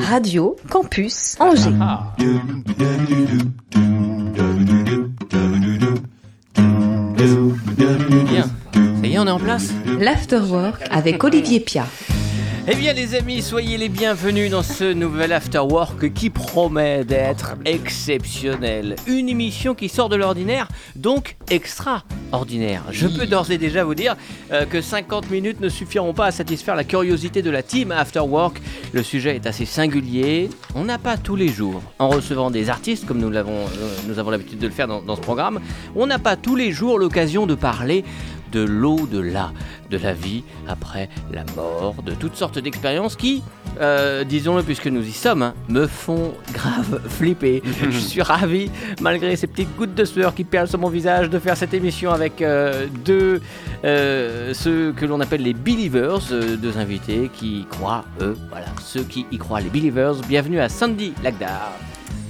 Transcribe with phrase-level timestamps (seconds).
[0.00, 1.68] Radio Campus Angers.
[8.30, 8.46] Bien.
[9.02, 11.84] Ça y est, on est en place L'Afterwork avec Olivier Pia.
[12.68, 17.56] Eh bien les amis, soyez les bienvenus dans ce nouvel After Work qui promet d'être
[17.64, 18.94] exceptionnel.
[19.08, 22.84] Une émission qui sort de l'ordinaire, donc extraordinaire.
[22.92, 24.16] Je peux d'ores et déjà vous dire
[24.52, 28.20] euh, que 50 minutes ne suffiront pas à satisfaire la curiosité de la team After
[28.20, 28.62] Work.
[28.92, 30.48] Le sujet est assez singulier.
[30.76, 34.20] On n'a pas tous les jours, en recevant des artistes comme nous, l'avons, euh, nous
[34.20, 35.58] avons l'habitude de le faire dans, dans ce programme,
[35.96, 38.04] on n'a pas tous les jours l'occasion de parler
[38.52, 39.52] de l'au-delà,
[39.90, 43.42] de la vie après la mort, de toutes sortes d'expériences qui,
[43.80, 47.62] euh, disons-le puisque nous y sommes, hein, me font grave flipper.
[47.90, 48.70] Je suis ravi,
[49.00, 52.12] malgré ces petites gouttes de sueur qui perlent sur mon visage, de faire cette émission
[52.12, 53.40] avec euh, deux,
[53.84, 58.66] euh, ceux que l'on appelle les believers, euh, deux invités qui y croient, eux, voilà,
[58.84, 60.14] ceux qui y croient, les believers.
[60.28, 61.72] Bienvenue à Sandy Lagdar.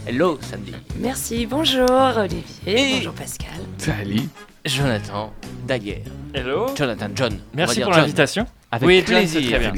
[0.07, 0.73] Hello Sandy.
[0.99, 3.49] Merci, bonjour Olivier, Et- bonjour Pascal.
[3.79, 4.29] Salut.
[4.65, 5.33] Jonathan
[5.67, 6.03] Daguerre.
[6.35, 6.67] Hello.
[6.77, 7.39] Jonathan John.
[7.55, 8.47] Merci pour l'invitation.
[8.71, 9.43] Avec Oui, plaisir.
[9.49, 9.73] très bien.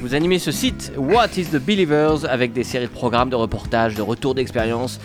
[0.00, 3.94] Vous animez ce site What is the Believers avec des séries de programmes, de reportages,
[3.94, 4.98] de retours d'expérience.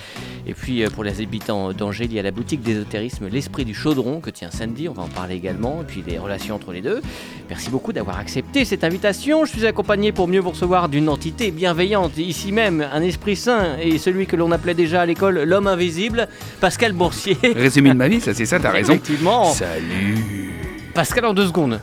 [0.47, 3.73] Et puis euh, pour les habitants d'Angers, il y a la boutique d'ésotérisme L'Esprit du
[3.73, 6.81] Chaudron que tient Sandy, on va en parler également, et puis les relations entre les
[6.81, 7.01] deux.
[7.49, 9.45] Merci beaucoup d'avoir accepté cette invitation.
[9.45, 13.77] Je suis accompagné pour mieux vous recevoir d'une entité bienveillante, ici même, un esprit saint,
[13.81, 16.27] et celui que l'on appelait déjà à l'école l'homme invisible,
[16.59, 17.37] Pascal Boursier.
[17.55, 18.93] Résumé de ma vie, ça c'est ça, t'as raison.
[18.93, 19.45] Effectivement.
[19.45, 20.53] Salut.
[20.93, 21.81] Pascal, en deux secondes.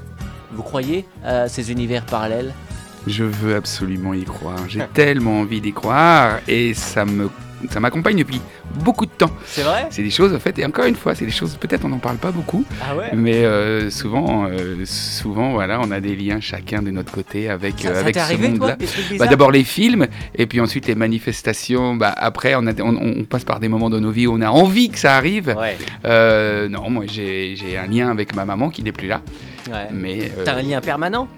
[0.53, 2.53] Vous croyez à ces univers parallèles?
[3.07, 4.59] Je veux absolument y croire.
[4.69, 7.29] J'ai tellement envie d'y croire et ça me
[7.71, 8.41] ça m'accompagne depuis
[8.85, 9.31] beaucoup de temps.
[9.47, 9.87] C'est vrai?
[9.91, 11.99] C'est des choses, en fait, et encore une fois, c'est des choses, peut-être on n'en
[11.99, 13.11] parle pas beaucoup, Ah ouais?
[13.15, 17.81] Mais euh, souvent, euh, souvent, voilà, on a des liens chacun de notre côté avec,
[17.81, 18.77] Ça, euh, ça avec t'est ce monde-là.
[19.19, 21.95] Bah, D'abord les films, et puis ensuite les manifestations.
[21.95, 24.41] Bah, après, on, a, on, on passe par des moments de nos vies où on
[24.41, 25.57] a envie que ça arrive.
[25.59, 29.21] Ouais, non, moi j'ai un lien avec ma maman qui n'est plus là,
[29.69, 29.89] ouais.
[29.93, 31.29] mais T'as un lien permanent?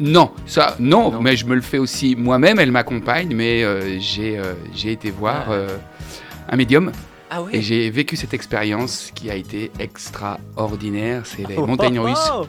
[0.00, 1.20] Non, ça non, Non.
[1.22, 2.58] mais je me le fais aussi moi-même.
[2.58, 5.52] Elle m'accompagne, mais euh, j'ai euh, j'ai été voir Ah.
[5.52, 5.76] euh,
[6.48, 6.90] un médium
[7.30, 11.22] Ah oui et j'ai vécu cette expérience qui a été extraordinaire.
[11.24, 12.30] C'est les montagnes russes.
[12.34, 12.46] Oh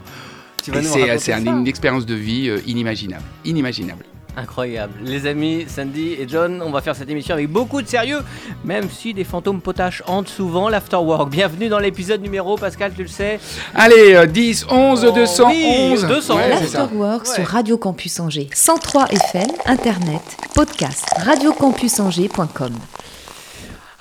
[0.63, 4.06] Tu vas Et nous c'est c'est un- une expérience de vie inimaginable, inimaginable.
[4.37, 4.93] Incroyable.
[5.03, 8.19] Les amis, Sandy et John, on va faire cette émission avec beaucoup de sérieux,
[8.63, 11.29] même si des fantômes potaches hantent souvent l'afterwork.
[11.29, 13.39] Bienvenue dans l'épisode numéro, Pascal, tu le sais.
[13.75, 15.53] Allez, euh, 10, 11, Oh, 211.
[15.53, 16.29] oui, 211.
[16.37, 16.79] Ouais, c'est ça.
[16.79, 17.35] L'Afterwork Ouais.
[17.35, 18.49] sur Radio Campus Angers.
[18.53, 20.21] 103 FM, Internet,
[20.55, 22.71] podcast, radiocampusangers.com.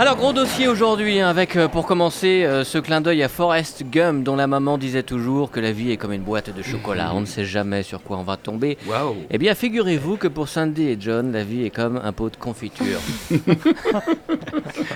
[0.00, 3.82] Alors, gros dossier aujourd'hui, hein, avec euh, pour commencer euh, ce clin d'œil à Forrest
[3.92, 7.10] Gump, dont la maman disait toujours que la vie est comme une boîte de chocolat.
[7.12, 8.78] On ne sait jamais sur quoi on va tomber.
[8.86, 9.16] Waouh.
[9.30, 12.36] Eh bien, figurez-vous que pour Sandy et John, la vie est comme un pot de
[12.36, 12.98] confiture.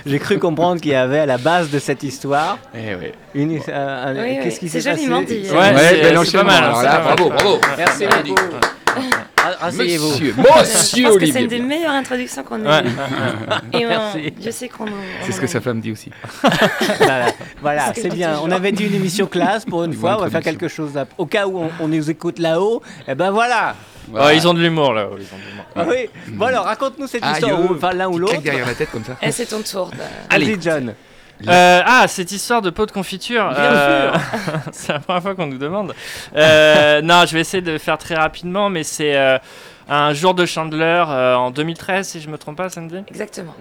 [0.07, 3.11] J'ai cru comprendre qu'il y avait à la base de cette histoire Eh ouais.
[3.35, 3.59] une.
[3.69, 5.43] euh, un- Oui, Qu'est-ce oui, qui c'est s'est passé joliment dit.
[5.51, 7.15] Ouais, Ouais, c'est- bel c'est pas mal, Alors c'est là, pas mal.
[7.15, 7.57] bravo, bravo.
[7.77, 8.29] Merci dit.
[8.31, 8.41] beaucoup.
[9.47, 10.09] Ah, Asseyez-vous.
[10.09, 12.83] Monsieur, Je pense monsieur que c'est une des meilleures introductions qu'on ait Ouais.
[12.83, 13.77] eues.
[13.79, 14.33] Et on- Merci.
[14.43, 14.85] je sais qu'on.
[15.23, 16.11] C'est ce que sa femme dit aussi.
[16.99, 17.25] Voilà,
[17.61, 18.39] voilà, c'est bien.
[18.43, 20.17] On avait dit une émission classe pour une Une fois.
[20.17, 20.91] On va faire quelque chose.
[21.17, 23.75] Au cas où on, on nous écoute là-haut, eh ben voilà.
[24.13, 25.07] Oh, ils ont de l'humour là.
[25.11, 25.65] ils ont de l'humour.
[25.75, 26.09] Ah oui.
[26.37, 27.59] Bon alors, raconte-nous cette Aïe, histoire.
[27.59, 28.39] ou- Enfin, l'un ou l'autre.
[28.41, 29.17] derrière la tête comme ça.
[29.21, 29.89] Eh, c'est ton tour.
[29.89, 29.95] de-
[30.29, 30.93] Allez, John.
[31.47, 33.49] Euh, ah, cette histoire de pot de confiture.
[33.49, 34.13] Bien euh,
[34.71, 35.93] c'est la première fois qu'on nous demande.
[36.35, 39.37] Euh, non, je vais essayer de faire très rapidement, mais c'est euh,
[39.89, 42.99] un jour de Chandler euh, en 2013, si je me trompe pas, Sandy?
[43.09, 43.53] Exactement.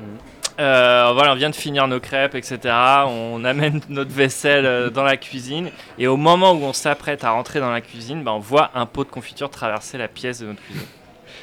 [0.60, 2.58] Euh, voilà, on vient de finir nos crêpes, etc.
[3.06, 5.70] On amène notre vaisselle euh, dans la cuisine.
[5.98, 8.86] Et au moment où on s'apprête à rentrer dans la cuisine, bah, on voit un
[8.86, 10.86] pot de confiture traverser la pièce de notre cuisine.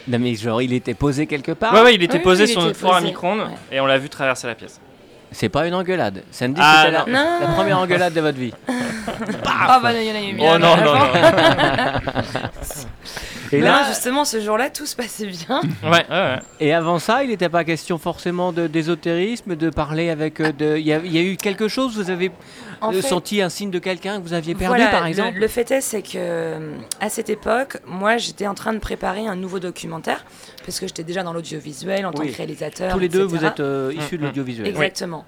[0.07, 1.73] Non mais genre, il était posé quelque part.
[1.73, 3.75] ouais, ouais, il était Oui, posé oui, il sur était notre four à micro-ondes ouais.
[3.77, 4.79] et on l'a vu traverser la pièce.
[5.31, 6.23] C'est pas une engueulade.
[6.31, 7.11] Sandy, Ah, c'était la, non.
[7.11, 7.39] Non.
[7.41, 8.53] la première engueulade de votre vie.
[9.45, 10.51] Ah bah il y en a eu bien.
[10.55, 11.05] Oh non, non, non.
[13.53, 15.61] Et Non, là, justement, ce jour-là, tout se passait bien.
[15.83, 16.39] ouais, ouais, ouais.
[16.59, 20.39] et avant ça, il n'était pas question forcément de d'ésotérisme, de parler avec.
[20.39, 20.77] euh, de.
[20.77, 21.95] Il y, a- il y a eu quelque chose.
[21.97, 22.31] Vous avez
[22.81, 25.09] En euh, fait, senti un signe de quelqu'un que vous aviez perdu, Voilà, par le-
[25.09, 25.37] exemple.
[25.39, 29.27] Le, fait est, c'est que euh, à cette époque, moi, j'étais en train de préparer
[29.27, 30.25] un nouveau documentaire
[30.65, 32.91] parce que j'étais déjà dans l'audiovisuel en tant que réalisateur.
[32.93, 33.35] Tous les deux, etc.
[33.37, 34.27] vous êtes euh, issus de Mhm.
[34.27, 34.67] l'audiovisuel.
[34.67, 35.25] Exactement.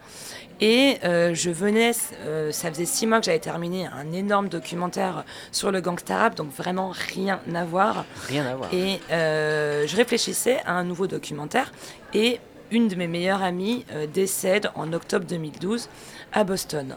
[0.61, 1.91] Et euh, je venais,
[2.25, 6.35] euh, ça faisait six mois que j'avais terminé un énorme documentaire sur le gangsta rap,
[6.35, 8.06] donc vraiment rien à voir.
[8.27, 8.69] Rien à voir.
[8.73, 11.71] Et euh, je réfléchissais à un nouveau documentaire
[12.13, 12.39] et
[12.71, 15.89] une de mes meilleures amies euh, décède en octobre 2012
[16.31, 16.95] à Boston.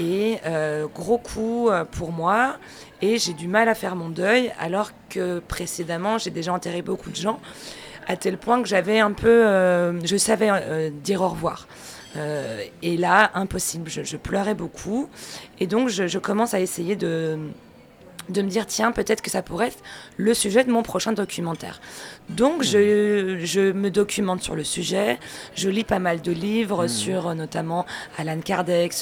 [0.00, 2.56] Et euh, gros coup euh, pour moi.
[3.00, 7.10] Et j'ai du mal à faire mon deuil, alors que précédemment, j'ai déjà enterré beaucoup
[7.10, 7.40] de gens,
[8.06, 9.28] à tel point que j'avais un peu.
[9.28, 11.66] euh, je savais dire au revoir.
[12.82, 13.90] Et là, impossible.
[13.90, 15.08] Je, pleurais beaucoup.
[15.60, 17.38] Et donc, je commence à essayer de,
[18.28, 19.82] de me dire tiens, peut-être que ça pourrait être
[20.16, 21.80] le sujet de mon prochain documentaire.
[22.28, 25.18] Donc, je, je me documente sur le sujet.
[25.54, 27.86] Je lis pas mal de livres sur euh, notamment
[28.18, 28.94] Alan Kardec,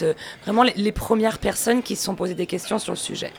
[0.44, 3.32] vraiment les, les premières personnes qui se sont posées des questions sur le sujet.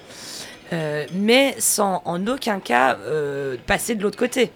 [0.73, 4.51] Euh, mais sans en aucun cas euh, passer de l'autre côté.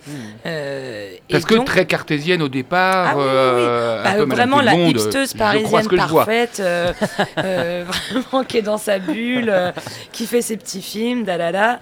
[0.46, 3.08] Euh, et Parce que donc- très cartésienne au départ.
[3.10, 3.34] ah oui, oui, oui.
[3.36, 6.94] euh, Bah, un peu Madame vraiment la Tout-le-Monde, hipsteuse parisienne parfaite, euh,
[7.40, 9.72] euh, vraiment qui est dans sa bulle, euh,
[10.12, 11.80] qui fait ses petits films, dalala.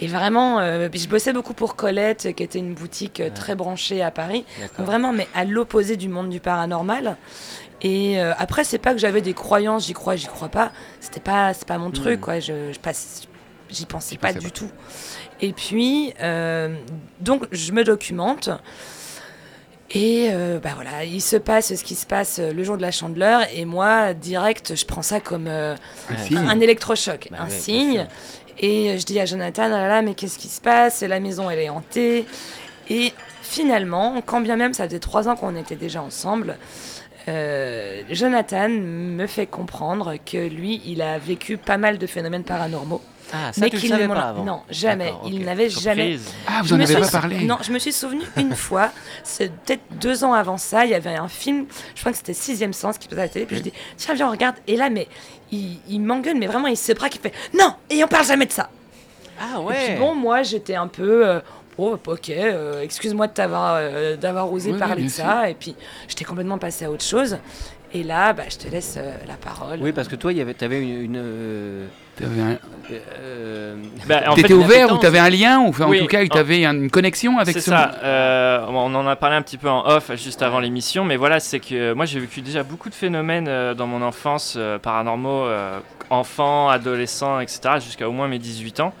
[0.00, 3.54] Et vraiment, euh, puis je bossais beaucoup pour Colette, qui était une boutique euh, très
[3.54, 4.44] branchée à Paris.
[4.78, 7.16] Donc vraiment, mais à l'opposé du monde du paranormal.
[7.82, 10.70] Et euh, après, c'est pas que j'avais des croyances, j'y crois, j'y crois pas.
[11.00, 12.40] C'était pas, c'est pas mon truc, quoi.
[12.40, 13.22] Je, je passe,
[13.70, 14.58] j'y pensais pas pensais du pas.
[14.58, 14.70] tout.
[15.40, 16.76] Et puis, euh,
[17.20, 18.48] donc, je me documente.
[19.92, 22.90] Et euh, bah voilà, il se passe ce qui se passe le jour de la
[22.90, 25.76] chandeleur, et moi, direct, je prends ça comme euh,
[26.10, 26.38] Un signe.
[26.38, 28.06] un électrochoc, Bah un ouais, signe.
[28.58, 31.02] Et euh, je dis à Jonathan, ah là là, mais qu'est-ce qui se passe?
[31.02, 32.26] La maison, elle est hantée.
[32.90, 33.12] Et
[33.42, 36.56] finalement, quand bien même ça faisait trois ans qu'on était déjà ensemble,
[37.28, 43.02] euh, Jonathan me fait comprendre que lui, il a vécu pas mal de phénomènes paranormaux.
[43.32, 44.44] Ah, ça, mais tu le qu'il savais ne m'en pas avant.
[44.44, 45.06] Non, jamais.
[45.06, 46.18] D'accord, Il n'avait jamais.
[46.46, 48.90] Ah, vous je en me avez pas parlé Non, je me suis souvenu une fois,
[49.24, 52.34] c'est peut-être deux ans avant ça, il y avait un film, je crois que c'était
[52.34, 54.56] Sixième Sens qui passait à la télé, puis je dis, tiens, viens, on regarde.
[54.66, 55.08] Et là, mais
[55.50, 58.46] il, il m'engueule, mais vraiment, il se braque, il fait, non, et on parle jamais
[58.46, 58.70] de ça.
[59.40, 59.84] Ah Et ouais.
[59.88, 61.40] puis bon, moi, j'étais un peu, euh,
[61.78, 65.74] oh, ok, euh, excuse-moi de t'avoir, euh, d'avoir osé Oui, parler de ça, et puis
[66.08, 67.36] j'étais complètement passée à autre chose.
[67.92, 69.78] Et là, bah, je te laisse euh, la parole.
[69.80, 71.02] Oui, parce que toi, avait, avais une.
[71.02, 71.86] une euh,
[72.16, 72.58] T'avais un-
[73.20, 73.76] euh,
[74.06, 76.90] Bah, T'étais ouvert ou t'avais un lien ou en Oui, tout cas en- t'avais une
[76.90, 77.92] connexion avec C'est ce ça.
[78.02, 81.40] euh, on en a parlé un petit peu en off juste avant l'émission, mais voilà,
[81.40, 85.44] c'est que moi j'ai vécu déjà beaucoup de phénomènes euh, dans mon enfance euh, paranormaux,
[85.44, 85.78] euh,
[86.10, 88.94] enfant, adolescent, etc., jusqu'à au moins mes 18 ans.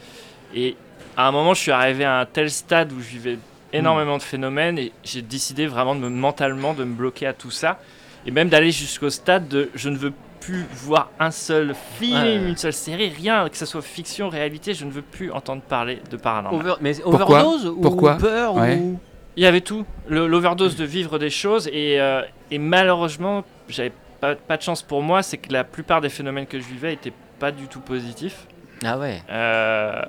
[0.54, 0.76] Et
[1.16, 3.38] à un moment, je suis arrivé à un tel stade où je vivais
[3.72, 7.50] énormément de phénomènes et j'ai décidé vraiment de me, mentalement de me bloquer à tout
[7.50, 7.78] ça
[8.26, 10.12] et même d'aller jusqu'au stade de je ne veux
[10.46, 12.36] plus voir un seul film, Ouais.
[12.36, 16.00] une seule série, rien, que ce soit fiction, réalité, je ne veux plus entendre parler
[16.08, 16.60] de paranormal.
[16.60, 18.76] over- mais Pourquoi overdose ou Pourquoi peur Ouais.
[18.76, 18.98] ou...
[19.36, 22.22] Il y avait tout, l'overdose de vivre des choses et, euh,
[22.52, 26.46] et malheureusement, j'avais pas, pas de chance pour moi, c'est que la plupart des phénomènes
[26.46, 28.46] que je vivais étaient pas du tout positifs.
[28.84, 29.22] Ah ouais.
[29.30, 30.02] Euh,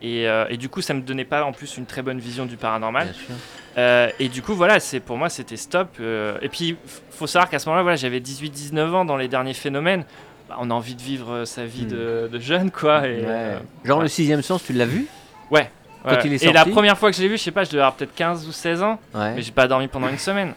[0.00, 2.46] et, euh, et du coup, ça me donnait pas en plus une très bonne vision
[2.46, 3.04] du paranormal.
[3.04, 3.34] Bien sûr.
[3.78, 5.88] Euh, et du coup, voilà, c'est pour moi, c'était stop.
[6.00, 6.76] et puis,
[7.10, 10.04] faut savoir qu'à ce moment-là, voilà, j'avais 18-19 ans dans les derniers phénomènes.
[10.48, 11.88] Bah, on a envie de vivre sa vie Hmm.
[11.90, 13.06] de, de jeune, quoi.
[13.06, 13.24] Et, Ouais.
[13.28, 14.04] euh, Genre ouais.
[14.04, 15.06] le sixième sens, tu l'as vu?
[15.50, 15.70] Ouais,
[16.04, 16.20] Quand ouais.
[16.24, 17.80] il est Et la première fois que je l'ai vu, je sais pas, je devais
[17.82, 18.98] avoir peut-être 15 ou 16 ans.
[19.14, 19.34] Ouais.
[19.34, 20.52] Mais j'ai pas dormi pendant une semaine.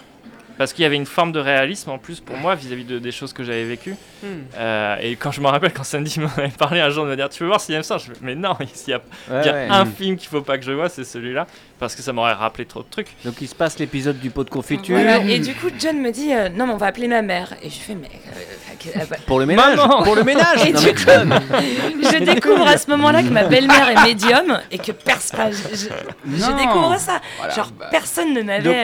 [0.58, 3.12] Parce qu'il y avait une forme de réalisme en plus pour moi vis-à-vis de, des
[3.12, 3.96] choses que j'avais vécues.
[4.24, 4.28] Hmm.
[4.58, 7.16] Euh, et quand je me rappelle, quand Sandy m'en avait parlé un jour de me
[7.16, 9.02] dire Tu veux voir s'il y a ça Je fais, Mais non, il y a
[9.30, 9.68] Ouais, bien ouais.
[9.70, 11.48] un film qu'il faut pas que je vois, c'est celui-là.
[11.78, 13.10] Parce que ça m'aurait rappelé trop de trucs.
[13.26, 15.18] Donc il se passe l'épisode du pot de confiture Voilà.
[15.26, 17.54] Et du coup, John me dit, euh, non, mais on va appeler ma mère.
[17.62, 18.08] Et je fais, mais.
[18.08, 18.30] euh,
[18.96, 19.76] euh, euh, pour le ménage.
[19.78, 20.64] Maman Pour le ménage.
[20.66, 21.34] Et Non, du coup- John.
[22.02, 25.52] je découvre à ce moment-là que ma belle-mère est médium et que personne.
[25.52, 25.86] Je,
[26.38, 27.20] je- découvre ça.
[27.40, 27.88] Voilà, Genre, bah.
[27.92, 28.64] personne ne m'avait.
[28.64, 28.76] Donc,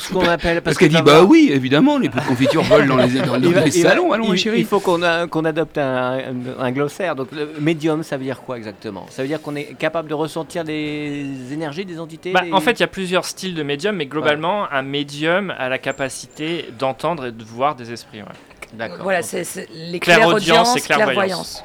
[0.00, 2.96] ce qu'on- appelle Parce que qu'elle dit bah oui évidemment les pots de confiture volent
[2.96, 4.58] dans les, dans va- les il va- salons allons il, chérie.
[4.60, 7.14] il faut qu'on adopte un, un- un glossaire.
[7.14, 9.06] Donc le médium, ça veut dire quoi exactement?
[9.08, 12.72] Ça veut dire qu'on est capable de ressentir des énergies des entités Bah, En fait,
[12.72, 17.26] il y a plusieurs styles de médium, mais globalement, un médium a la capacité d'entendre
[17.26, 18.20] et de voir des esprits.
[18.22, 18.28] ouais.
[18.74, 18.98] D'accord.
[19.02, 21.64] Voilà, c'est les Clairaudience et clairvoyance.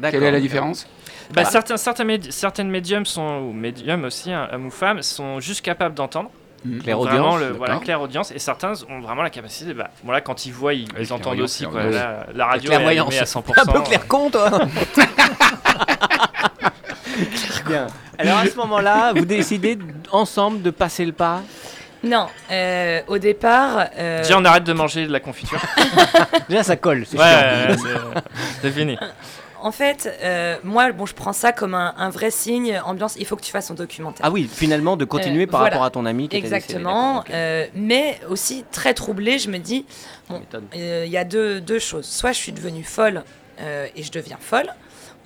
[0.00, 0.86] Quelle est la différence
[1.32, 5.40] Bah, certains, certains médi- certaines médiums sont, ou médiums aussi, hein, hommes ou femmes, sont
[5.40, 6.30] juste capables d'entendre.
[6.82, 7.58] Clairaudience, Vraiment, le, d'accord.
[7.58, 8.30] voilà, clairaudience.
[8.32, 11.40] Et certains ont vraiment la capacité, bah, voilà, quand ils voient, ils, Oui, ils entendent
[11.40, 11.64] aussi.
[11.64, 11.84] Quoi.
[11.84, 13.40] Là, la radio est allumée à 100%.
[13.56, 14.50] Un peu clair con, toi
[17.66, 17.86] Bien.
[18.18, 19.78] Alors à ce moment-là, vous décidez
[20.12, 21.42] ensemble de passer le pas.
[22.04, 23.86] Non, euh, au départ.
[23.98, 25.60] euh, Déjà, on arrête de manger de la confiture.
[26.48, 27.04] Déjà, ça colle.
[27.08, 27.84] C'est ouais, chiant.
[27.84, 28.20] ouais,
[28.62, 28.96] c'est- fini.
[29.60, 33.26] En fait, euh, moi, bon, je prends ça comme un, un vrai signe, ambiance, il
[33.26, 34.24] faut que tu fasses ton documentaire.
[34.24, 35.74] Ah oui, finalement, de continuer Euh, par voilà.
[35.76, 39.86] rapport à ton ami qui décédé, Exactement, euh, mais aussi très troublée, je me dis,
[40.28, 40.42] bon,
[40.76, 42.04] euh, il y a deux, deux choses.
[42.06, 43.24] Soit je suis devenue folle
[43.60, 44.68] euh, et je deviens folle,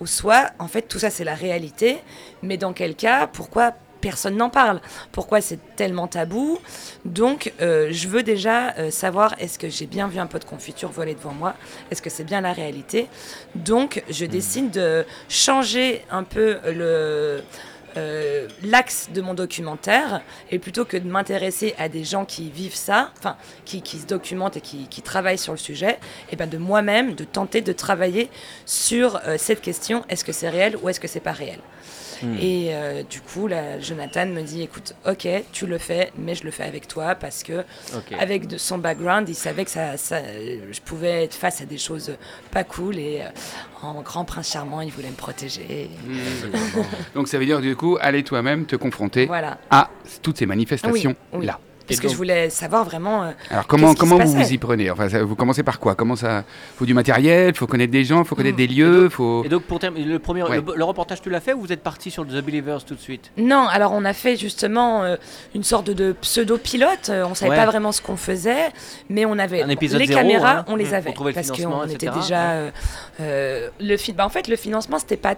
[0.01, 1.99] ou soit, en fait, tout ça c'est la réalité,
[2.43, 4.81] mais dans quel cas, pourquoi personne n'en parle?
[5.13, 6.59] Pourquoi c'est tellement tabou?
[7.05, 10.45] Donc, euh, je veux déjà euh, savoir est-ce que j'ai bien vu un pot de
[10.45, 11.55] confiture voler devant moi?
[11.91, 13.09] Est-ce que c'est bien la réalité?
[13.55, 17.43] Donc, je décide de changer un peu le.
[17.97, 22.75] Euh, l'axe de mon documentaire et plutôt que de m'intéresser à des gens qui vivent
[22.75, 25.99] ça, enfin qui, se documentent et qui, travaillent sur le sujet,
[26.31, 28.29] et ben de moi-même de tenter de travailler
[28.67, 31.59] sur euh, cette question est-ce que c'est réel ou est-ce que c'est pas réel
[32.23, 32.37] Hmm.
[32.41, 36.45] et euh, du coup, là, Jonathan me dit, écoute, ok, tu le fais, mais je
[36.45, 37.65] le fais avec toi parce que
[38.19, 40.21] avec de son background, il savait que ça, ça-
[40.71, 42.13] je pouvais être face à des choses
[42.51, 43.29] pas cool et euh,
[43.87, 45.89] en grand prince charmant, il voulait me protéger.
[47.15, 49.59] Donc ça veut dire du coup, aller toi-même te confronter Voilà.
[49.71, 49.91] à
[50.23, 51.47] toutes ces manifestations Oui, oui.
[51.91, 53.25] Parce Et que donc- je voulais savoir vraiment.
[53.25, 54.91] euh, Alors comment comment se vous vous y prenez?
[54.91, 55.95] Enfin, ça- vous commencez par quoi?
[55.97, 56.45] Comment ça
[56.79, 59.43] Faut du matériel, faut connaître des gens, faut connaître des lieux, faut.
[59.45, 60.57] Et donc pour terminer, le premier, Ouais.
[60.65, 63.01] le, le reportage tu l'as fait ou vous êtes parti sur The Believers tout de
[63.01, 63.33] suite?
[63.37, 65.17] Non, alors on a fait justement euh,
[65.55, 67.09] une sorte de, pseudo-pilote.
[67.11, 67.57] euh, on savait Ouais.
[67.57, 68.69] pas vraiment ce qu'on faisait,
[69.09, 71.81] mais on avait Un épisode les zéro, caméras, hein, on les pour avait parce financement,
[71.81, 72.71] qu'on était déjà euh,
[73.21, 75.35] euh, le fi- bah, en fait le financement c'était pas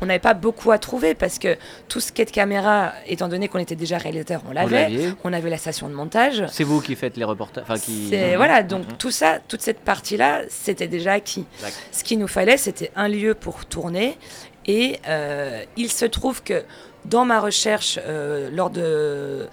[0.00, 1.56] on n'avait pas beaucoup à trouver parce que
[1.88, 5.12] tout ce qui est de caméra, étant donné qu'on était déjà réalisateur, on l'avait.
[5.22, 6.42] On avait la station de montage.
[6.50, 8.08] C'est vous qui faites les reportages qui...
[8.10, 11.44] C'est- Voilà, donc tout ça, toute cette partie-là, c'était déjà acquis.
[11.92, 14.18] Ce qu'il nous fallait, c'était un lieu pour tourner.
[14.66, 16.64] Et euh, il se trouve que
[17.04, 19.46] dans ma recherche, euh, lors de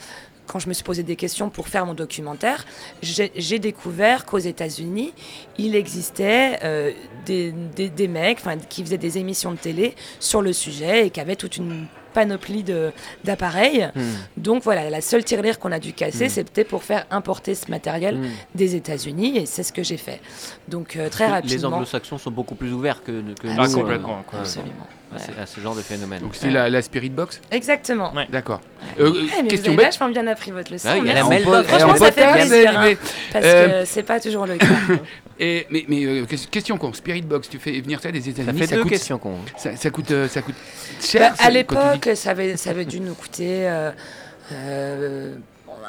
[0.46, 2.66] quand je me suis posé des questions pour faire mon documentaire,
[3.04, 5.14] j'ai découvert qu'aux États-Unis,
[5.60, 6.92] il existait euh,
[7.28, 11.20] des, des- des mecs qui faisaient des émissions de télé sur le sujet et qui
[11.20, 12.64] avaient toute une panoplie
[13.24, 13.90] d'appareils.
[13.96, 14.02] Hmm.
[14.38, 16.30] Donc voilà, la seule tirelire qu'on a dû casser, Mm.
[16.30, 18.28] c'était pour faire importer ce matériel Hmm.
[18.56, 20.20] des États-Unis et c'est ce que j'ai fait.
[20.68, 21.78] Donc euh, très Les rapidement.
[21.78, 23.78] anglo-saxons sont beaucoup plus ouverts que, que Ah, nous.
[23.78, 24.24] Euh, complètement.
[24.28, 24.40] quoi.
[24.40, 24.88] Absolument.
[25.12, 25.22] À ouais.
[25.36, 26.22] ce- à ce genre de phénomène.
[26.22, 28.14] Donc c'est la, la Spirit Box Exactement.
[28.14, 28.28] Ouais.
[28.30, 28.62] D'accord.
[29.00, 29.04] Ouais.
[29.06, 29.86] Euh, Eh, mais question bête.
[29.88, 30.88] vachement bien appris votre leçon.
[30.92, 31.44] Ah la merci.
[31.44, 32.94] pod- Franchement, en ça fait plaisir, hein.
[33.34, 34.66] Parce Euh, que c'est pas toujours le cas.
[35.42, 38.30] Et, mais mais euh, que- question con, Spirit Box, tu fais venir ça des Ça
[38.30, 39.38] États-Unis fait deux coûte, questions qu'on.
[39.58, 41.22] Ça, ça coûte euh, ça coûte Bah, cher.
[41.32, 43.92] à ça, quand tu l'époque, ça avait, ça avait dû nous coûter euh,
[44.52, 45.36] euh,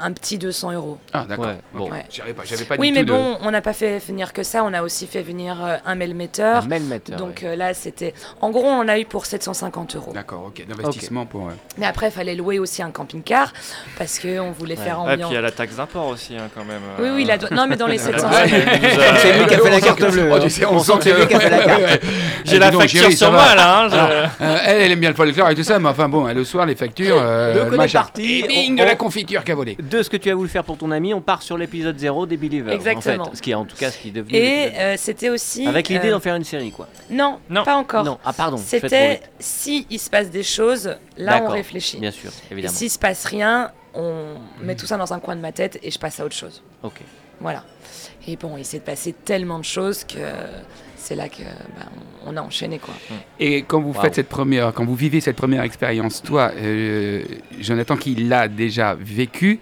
[0.01, 0.99] un petit 200 euros.
[1.13, 1.47] Ah d'accord.
[1.47, 1.91] Ouais, bon.
[1.91, 2.05] Ouais.
[2.11, 4.33] J'avais pas, j'avais pas Oui, du mais tout de- bon, on n'a pas fait venir
[4.33, 4.63] que ça.
[4.65, 6.65] On a aussi fait venir euh, un mailmetteur.
[6.65, 7.49] Un mailmetteur, Donc ouais.
[7.51, 8.15] euh, là, c'était.
[8.41, 10.13] En gros, on a eu pour 750 euros.
[10.13, 11.49] D'accord, ok, d'investissement pour.
[11.49, 13.53] euh, Mais après, il fallait louer aussi un camping-car
[13.99, 14.85] parce qu'on voulait Ouais.
[14.85, 15.31] faire puis ambiance.
[15.31, 16.81] il y a la taxe d'import aussi, hein, quand même.
[16.99, 19.39] Oui, oui, la do- non, mais dans les La 750 douane, elle nous a- C'est
[19.39, 20.29] lui qui a fait la carte bleue.
[20.31, 20.67] Oh, hein.
[20.71, 22.01] On sent que c'est lui qui a fait la carte.
[22.45, 23.83] J'ai Eh, la donc, facture sur moi là.
[23.85, 23.91] hein,
[24.41, 26.65] euh, elle, elle aime bien le folklore et tout ça, mais enfin bon, le soir,
[26.67, 27.17] les factures.
[27.21, 28.05] Euh, Donc, est machin.
[28.19, 29.77] Et de la on- confiture qui a volé.
[29.91, 32.27] De ce que tu as voulu faire pour ton ami, on part sur l'épisode 0
[32.27, 32.73] des Believers.
[32.73, 33.25] Exactement.
[33.25, 34.37] En fait, ce qui est en tout cas ce qui est devenu.
[34.39, 35.67] Et euh, c'était aussi.
[35.67, 36.89] Avec l'idée euh, d'en faire une série, quoi.
[37.11, 37.65] Non, Non.
[37.65, 38.05] pas encore.
[38.05, 38.57] Non, ah pardon.
[38.57, 41.99] C'était si il se passe des choses, là on réfléchit.
[41.99, 42.73] Bien sûr, évidemment.
[42.75, 45.91] s'il se passe rien, on met tout ça dans un coin de ma tête et
[45.91, 46.63] je passe à autre chose.
[46.83, 47.01] Ok.
[47.41, 47.65] Voilà.
[48.29, 50.19] Et bon, il s'est passé tellement de choses que
[51.01, 51.87] c'est là que bah,
[52.27, 52.95] on a enchaîné quoi.
[53.39, 57.23] Et quand vous faites cette première, quand vous vivez cette première expérience, toi, euh,
[57.61, 59.59] Jonathan, qui l'a déjà vécu,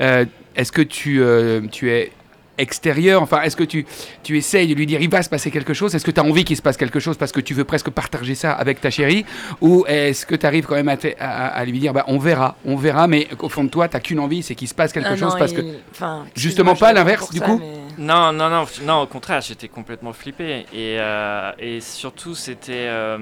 [0.00, 0.24] euh,
[0.56, 2.12] est-ce que tu, euh, tu es
[2.56, 3.22] extérieur?
[3.22, 3.86] Enfin, est-ce que tu,
[4.22, 5.94] tu essayes de lui dire il va se passer quelque chose?
[5.94, 7.90] Est-ce que tu as envie qu'il se passe quelque chose parce que tu veux presque
[7.90, 9.24] partager ça avec ta chérie?
[9.60, 12.18] Ou est-ce que tu arrives quand même à, te- à- à lui dire bah, on
[12.18, 14.92] verra, on verra, mais au fond de toi, tu qu'une envie, c'est qu'il se passe
[14.92, 15.60] quelque Ah chose non, parce que.
[15.92, 17.58] enfin, Justement pas l'inverse, du ça, coup.
[17.60, 20.66] mais- Non, non, non, non, au contraire, j'étais complètement flippé.
[20.72, 22.86] Et, euh, et surtout, c'était.
[22.88, 23.18] euh,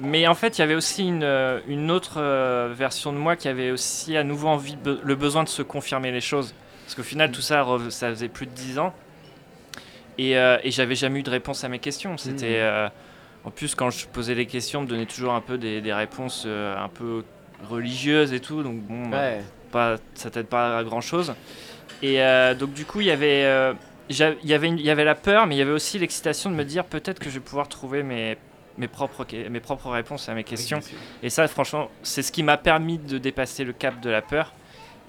[0.00, 3.34] Mais en fait, il y avait aussi une, euh, une autre euh, version de moi
[3.36, 6.54] qui avait aussi à nouveau envie, be- le besoin de se confirmer les choses.
[6.84, 8.94] Parce qu'au final, tout ça, ça faisait plus de 10 ans.
[10.16, 12.16] Et, et j'avais jamais eu de réponse à mes questions.
[12.16, 12.60] C'était.
[12.60, 12.88] Euh,
[13.44, 15.92] en plus, quand je posais les questions, on me donnait toujours un peu des, des
[15.92, 17.24] réponses un peu
[17.68, 18.62] religieuses et tout.
[18.62, 19.42] Donc, bon, bah, Ouais.
[19.72, 21.34] pas, ça t'aide pas à grand chose.
[22.02, 22.18] Et
[22.58, 23.72] donc du coup, il y avait,
[24.10, 26.64] il y avait, y avait la peur, mais il y avait aussi l'excitation de me
[26.64, 28.36] dire peut-être que je vais pouvoir trouver mes,
[28.78, 30.80] mes, propres, mes propres réponses à mes questions.
[31.22, 34.52] Et ça, franchement, c'est ce qui m'a permis de dépasser le cap de la peur.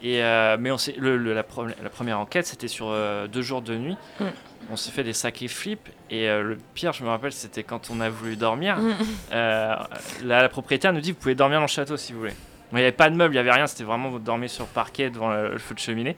[0.04, 3.42] Et euh, mais on le, le- la, pro- la première enquête, c'était sur euh, deux
[3.42, 3.98] jours de nuit.
[4.20, 4.26] Mm.
[4.72, 5.90] On s'est fait des sacrés flips.
[6.10, 8.78] Et euh, le pire, je me rappelle, c'était quand on a voulu dormir.
[8.78, 8.94] Mm.
[9.32, 9.88] La,
[10.24, 12.34] la propriétaire nous dit vous pouvez dormir dans le château si vous voulez.
[12.72, 14.66] Il n'y avait pas de meubles, il n'y avait rien, c'était vraiment vous dormir sur
[14.66, 16.18] le parquet devant le, le feu de cheminée.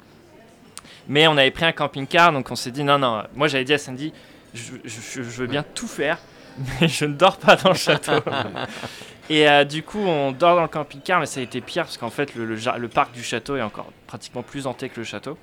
[1.07, 3.23] Mais on avait pris un camping-car, donc on s'est dit non, non.
[3.35, 4.13] Moi j'avais dit à Sandy
[4.53, 6.17] je, je- je veux bien tout faire,
[6.81, 8.11] mais je ne dors pas dans le château.
[9.29, 11.97] Et euh, du coup, on dort dans le camping-car, mais ça a été pire parce
[11.97, 15.37] qu'en fait, le, le parc du château est encore pratiquement plus hanté que le château.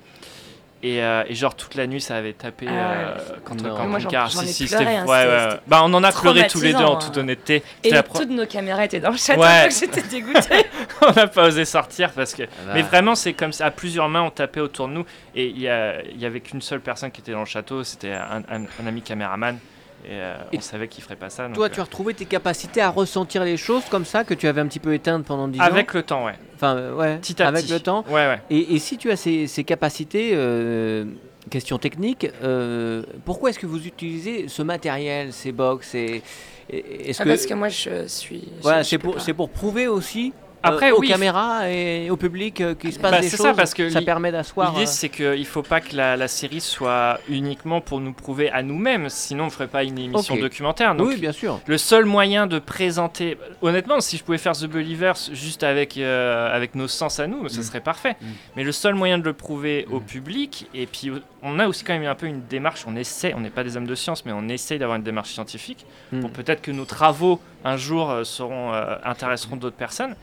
[0.87, 3.87] Et, euh, et genre toute la nuit ça avait tapé Ah euh, contre Non.
[3.97, 6.73] le Si, si, c'était- hein, ouais, c'était- ouais, Bah on en a pleuré tous les
[6.73, 7.21] deux en toute hein.
[7.21, 7.63] honnêteté.
[7.83, 9.67] Et la pro- toutes nos caméras étaient dans le château, Ouais.
[9.71, 10.65] j'étais dégoûtée.
[11.01, 12.43] on n'a pas osé sortir parce que.
[12.43, 12.73] bah.
[12.75, 13.65] Mais vraiment, c'est comme ça.
[13.65, 15.05] À plusieurs mains, on tapait autour de nous.
[15.33, 17.83] Et il y, a- il y avait qu'une seule personne qui était dans le château.
[17.83, 19.57] C'était un, un- un ami caméraman.
[20.07, 21.47] Et, euh, Et on savait qu'il ferait pas ça.
[21.47, 24.33] donc, Toi, euh, tu as retrouvé tes capacités à ressentir les choses comme ça que
[24.35, 26.35] tu avais un petit peu éteintes pendant 10 ans Avec le temps, ouais.
[26.55, 27.73] Enfin, euh, ouais, Petit à avec petit.
[27.73, 28.03] le temps.
[28.07, 28.39] Ouais, ouais.
[28.51, 31.05] Et, et si tu as ces, ces capacités, euh,
[31.49, 36.21] question technique, euh, pourquoi est-ce que vous utilisez ce matériel, ces box et,
[36.69, 38.49] et- Est-ce Ah, que, Parce que moi, je suis.
[38.61, 40.33] voilà, pour, c'est pour prouver aussi
[40.65, 43.39] Après, euh, aux oui, caméras et au public euh, qu'il se passe Bah, des choses.
[43.39, 44.71] ça, parce que ça permet d'asseoir.
[44.71, 48.13] L'idée, euh, c'est qu'il ne faut pas que la, la série soit uniquement pour nous
[48.13, 49.09] prouver à nous-mêmes.
[49.09, 50.95] Sinon, on ne ferait pas une émission documentaire.
[50.95, 51.59] Donc, oui, bien sûr.
[51.67, 56.53] Le seul moyen de présenter, honnêtement, si je pouvais faire The Believers juste avec, euh,
[56.55, 57.63] avec nos sens à nous, ce Mm.
[57.63, 58.15] serait parfait.
[58.21, 58.25] Mm.
[58.57, 60.03] Mais le seul moyen de le prouver au Mm.
[60.05, 61.11] public, et puis
[61.43, 63.77] on a aussi quand même un peu une démarche, on essaie, on n'est pas des
[63.77, 65.85] hommes de science, mais on essaye d'avoir une démarche scientifique,
[66.21, 70.15] pour peut-être que nos travaux un jour seront, euh, intéresseront d'autres personnes.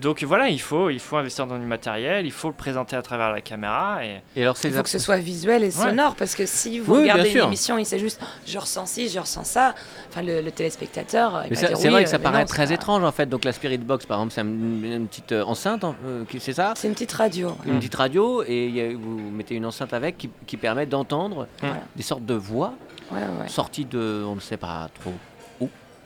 [0.00, 3.02] Donc voilà, il faut, il faut investir dans du matériel, il faut le présenter à
[3.02, 4.04] travers la caméra.
[4.04, 4.20] Et...
[4.36, 6.94] Et alors, c'est Il faut que ce soit visuel et sonore, parce que si vous
[6.94, 9.74] Oui, regardez une émission, il sait juste je ressens ci, je ressens ça.
[10.08, 12.72] Enfin, le, le téléspectateur, c'est oui, vrai que euh, ça mais paraît non, très pas-
[12.74, 13.26] étrange en fait.
[13.26, 16.40] Donc la Spirit Box par exemple, c'est une, une petite euh, enceinte, hein, euh, qui-
[16.40, 17.56] c'est ça C'est une petite radio.
[17.66, 20.86] Une petite radio et il y a- vous mettez une enceinte avec qui, qui permet
[20.86, 21.46] d'entendre
[21.96, 22.74] des sortes de voix
[23.10, 23.48] Ouais, ouais.
[23.48, 25.12] sorties de, on ne sait pas trop.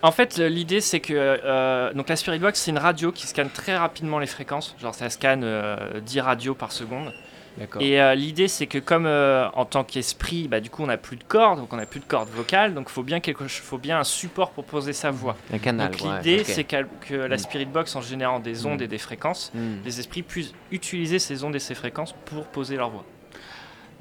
[0.07, 3.27] En fait, euh, l'idée c'est que euh, donc la Spirit Box c'est une radio qui
[3.27, 7.13] scanne très rapidement les fréquences, genre ça scanne euh, 10 radios par seconde.
[7.59, 7.81] D'accord.
[7.81, 10.99] Et euh, l'idée c'est que comme euh, en tant qu'esprit, bah, du coup on n'a
[10.99, 13.79] plus de cordes, donc on n'a plus de cordes vocales, donc faut bien quelque, faut
[13.79, 15.37] bien un support pour poser sa voix.
[15.53, 15.91] Un canal.
[15.91, 16.77] donc ouais, l'idée c'est que
[17.15, 17.39] la Mm.
[17.39, 18.85] Spirit Box en générant des ondes Mm.
[18.85, 19.79] et des fréquences, Hmm.
[19.85, 23.05] les esprits puissent utiliser ces ondes et ces fréquences pour poser leur voix.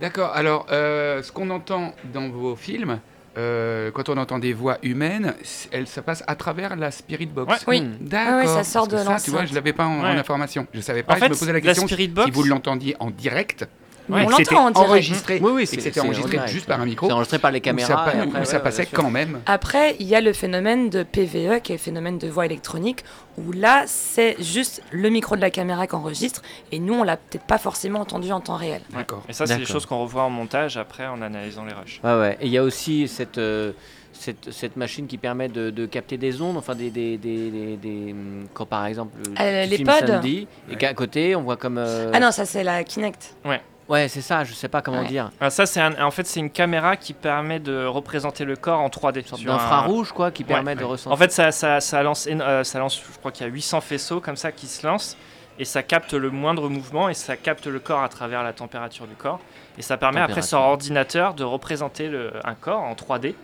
[0.01, 0.31] D'accord.
[0.35, 2.99] Alors, euh, ce qu'on entend dans vos films,
[3.37, 7.25] euh, quand on entend des voix humaines, c- elle, ça passe à travers la Spirit
[7.27, 7.51] Box.
[7.51, 7.57] Ouais.
[7.67, 7.81] Oui.
[7.81, 7.97] Hmm.
[8.01, 8.33] D'accord.
[8.33, 10.67] Ah ouais, ça sort de ça, tu vois, je l'avais pas en, information.
[10.73, 11.13] Je savais pas.
[11.13, 13.67] En je me posais la question Spirit Box, si vous l'entendiez en direct.
[14.09, 14.77] On l'entend en direct.
[14.77, 15.39] enregistré.
[15.41, 16.51] Oui, oui, et c'est que c'était enregistré direct.
[16.53, 17.07] juste par un micro.
[17.07, 17.87] C'est enregistré par les Où caméras.
[17.87, 19.41] ça, pa- et après, où ça ouais, passait quand même.
[19.45, 23.03] Après, il y a le phénomène de PVE, qui est le phénomène de voix électronique,
[23.37, 27.17] où là, c'est juste le micro de la caméra qui enregistre, et nous, on l'a
[27.17, 28.81] peut-être pas forcément entendu en temps réel.
[28.93, 29.23] D'accord.
[29.27, 31.99] Et ça c'est des choses qu'on revoit en montage après en analysant les rushs.
[32.03, 32.37] Ouais, ouais.
[32.41, 33.71] Et il y a aussi cette, euh,
[34.13, 36.89] cette, cette machine qui permet de, de capter des ondes, enfin des.
[36.89, 38.15] des, des, des- des,
[38.53, 39.13] quand par exemple.
[39.39, 41.77] Euh, tu les filmes pods Sandy, et qu'à côté, on voit comme.
[41.77, 43.35] euh, Ah non, ça, c'est la Kinect.
[43.43, 45.07] Ouais, c'est ça, je sais pas comment Ouais.
[45.07, 45.29] dire.
[45.39, 48.79] Ah, ça c'est un- en fait c'est une caméra qui permet de représenter le corps
[48.79, 49.19] en 3D.
[49.21, 50.85] Une sorte sur un- d'infrarouge, quoi, qui Ouais, permet de ouais.
[50.85, 51.11] ressentir.
[51.13, 53.81] En fait, ça, ça, ça lance, euh, ça lance, je crois qu'il y a 800
[53.81, 55.15] faisceaux comme ça qui se lancent,
[55.59, 59.07] et ça capte le moindre mouvement, et ça capte le corps à travers la température
[59.07, 59.39] du corps,
[59.77, 63.35] et ça permet après sur ordinateur de représenter le- un corps en 3D.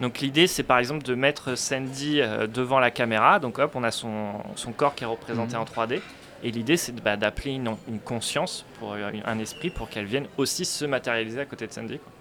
[0.00, 3.84] Donc l'idée, c'est par exemple de mettre Sandy euh, devant la caméra, donc hop, on
[3.84, 5.62] a son, son corps qui est représenté Mhm.
[5.62, 6.02] en 3D.
[6.44, 10.26] Et l'idée, c'est bah, d'appeler une, une conscience, pour euh, un esprit, pour qu'elle vienne
[10.36, 11.98] aussi se matérialiser à côté de Sandy.
[11.98, 12.12] quoi.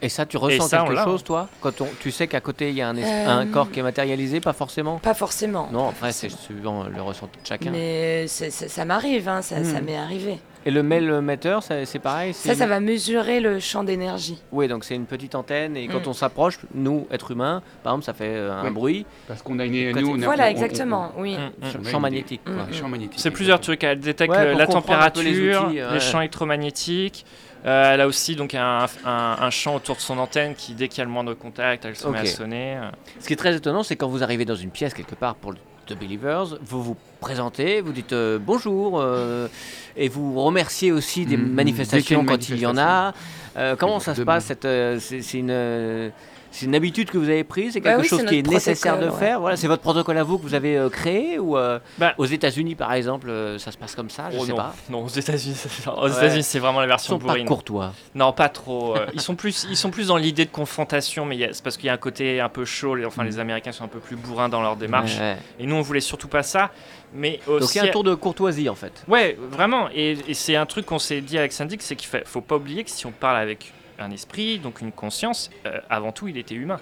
[0.00, 2.74] Et ça, tu ressens ça, quelque chose, toi Quand on, tu sais qu'à côté, il
[2.76, 4.98] y a un, Euh, un corps qui est matérialisé, pas forcément?
[4.98, 5.68] Pas forcément.
[5.72, 7.70] Non, après, c'est suivant le ressenti de chacun.
[7.70, 9.84] Mais ça m'arrive, hein, ça, ça Hmm.
[9.84, 10.38] m'est arrivé.
[10.64, 14.40] Et le mail metteur, c'est pareil Ça, ça va mesurer le champ d'énergie.
[14.52, 16.10] Oui, donc c'est une petite antenne, et quand Mm.
[16.10, 18.70] on s'approche, nous, êtres humains, par exemple, ça fait euh, un Oui.
[18.70, 19.92] bruit, Parce qu'on a une.
[19.98, 21.36] Nous, on a- Voilà, on- on- exactement, oui.
[21.36, 21.84] Mm, mm.
[21.86, 22.42] champ magnétique.
[22.46, 23.08] Mm.
[23.16, 23.82] C'est plusieurs trucs.
[23.84, 26.00] Elle détecte Ouais, la température, les les, outils, ouais.
[26.00, 27.24] champs électromagnétiques.
[27.64, 30.88] Euh, elle a aussi donc un, un- un champ autour de son antenne qui, dès
[30.88, 32.76] qu'il y a le moindre contact, elle se met à sonner.
[32.76, 32.90] euh.
[33.20, 35.52] Ce qui est très étonnant, c'est quand vous arrivez dans une pièce quelque part pour
[35.52, 39.48] le The Believers, vous vous présentez, vous dites euh, bonjour, euh,
[39.96, 43.12] et vous remerciez aussi des Mm, manifestations quand il y en a.
[43.56, 44.66] Euh, comment ça se passe cette,
[45.00, 46.12] C'est une,
[46.52, 48.98] c'est une habitude que vous avez prise C'est Bah quelque oui, chose qui est nécessaire
[49.00, 51.78] de faire Voilà, C'est votre protocole à vous que vous avez euh, créé Ou euh,
[51.98, 54.56] Bah- aux États-Unis, par exemple, euh, ça se passe comme ça Je Oh sais non.
[54.56, 54.74] pas.
[54.90, 56.10] Non, aux États-Unis, c'est- aux Ouais.
[56.10, 57.46] États-Unis, c'est vraiment la Ils version sont pas bourrine.
[57.46, 57.92] courtois.
[58.14, 58.96] Non, pas trop.
[58.96, 61.86] euh, ils sont plus, ils sont plus dans l'idée de confrontation, mais c'est parce qu'il
[61.86, 62.94] y a un côté un peu chaud.
[62.94, 63.26] les- Enfin, Mm.
[63.26, 65.18] les Américains sont un peu plus bourrins dans leur démarche.
[65.18, 65.36] Ouais.
[65.58, 66.70] Et nous, on voulait surtout pas ça.
[67.14, 69.04] Mais Donc aussi, il y a un tour de courtoisie en fait.
[69.08, 69.88] Ouais, vraiment.
[69.94, 72.56] Et, et c'est un truc qu'on s'est dit avec Sandy, c'est qu'il fa- faut pas
[72.56, 76.36] oublier que si on parle avec un esprit, donc une conscience, euh, avant tout, il
[76.36, 76.80] était humain.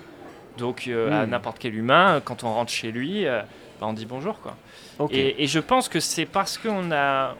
[0.58, 1.30] Donc euh, à Mm.
[1.30, 3.40] n'importe quel humain, quand on rentre chez lui, euh,
[3.80, 4.56] bah, on dit bonjour, quoi.
[5.10, 6.90] Et, et je pense que c'est parce qu'on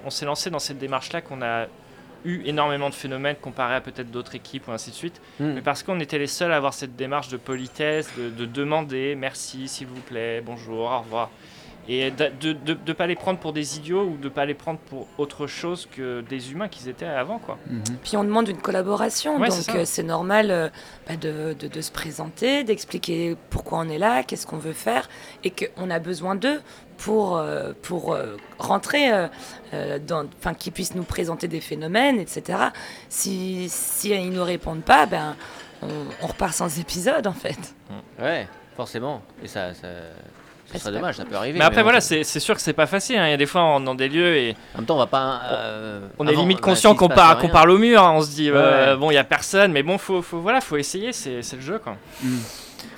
[0.07, 1.67] on s'est lancé dans cette démarche-là qu'on a
[2.25, 5.21] eu énormément de phénomènes comparé à peut-être d'autres équipes ou ainsi de suite.
[5.41, 5.53] Hmm.
[5.55, 9.15] Mais parce qu'on était les seuls à avoir cette démarche de politesse, de, de demander
[9.17, 11.31] merci, s'il vous plaît, bonjour, au revoir.
[11.93, 15.09] Et de ne pas les prendre pour des idiots ou de pas les prendre pour
[15.19, 17.39] autre chose que des humains qu'ils étaient avant.
[17.41, 17.59] Quoi.
[18.05, 20.69] Puis on demande une collaboration, Ouais, donc c'est euh, c'est normal euh,
[21.09, 25.09] bah, de, de- de se présenter, d'expliquer pourquoi on est là, qu'est-ce qu'on veut faire,
[25.43, 26.61] et qu'on a besoin d'eux
[26.97, 29.11] pour, euh, pour euh, rentrer,
[30.07, 32.59] dans- enfin qu'ils puissent nous présenter des phénomènes, etc.
[33.09, 35.35] Si, si ils nous répondent pas, ben
[35.83, 35.89] on,
[36.23, 37.75] on repart sans épisode en fait.
[38.21, 39.23] Ouais, forcément.
[39.43, 39.89] Et ça, ça,
[40.79, 41.59] ce c'est serait dommage, ça peut arriver.
[41.59, 43.19] Mais après, bon, voilà, c'est c'est sûr que c'est pas facile.
[43.19, 43.27] hein.
[43.27, 44.99] Il y a des fois, on rentre dans des lieux et En même temps, on
[44.99, 45.41] va pas.
[45.53, 48.03] euh, on est avant, limite bah, conscient qu'on par- qu'on parle au mur.
[48.03, 48.13] hein.
[48.15, 48.97] On se dit, euh, Ouais.
[48.99, 51.63] bon, il y a personne, mais bon, faut, faut, voilà, faut essayer, c'est c'est le
[51.63, 51.79] jeu.
[51.79, 51.97] Quoi.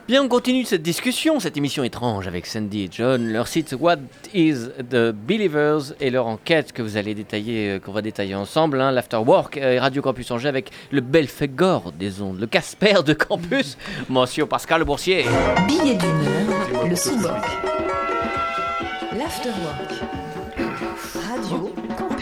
[0.09, 3.33] Bien, on continue cette discussion, cette émission étrange avec Sandy et John.
[3.33, 3.99] Leur site What
[4.35, 8.81] is the Believers et leur enquête que vous allez détailler, euh, qu'on va détailler ensemble,
[8.81, 13.79] hein, l'Afterwork et Radio Campus Angers avec le Belphégor des ondes, le Casper de Campus,
[14.09, 15.25] Monsieur Pascal Boursier.
[15.67, 17.33] Billet heure, le sous-boc.
[19.17, 20.22] L'afterwork.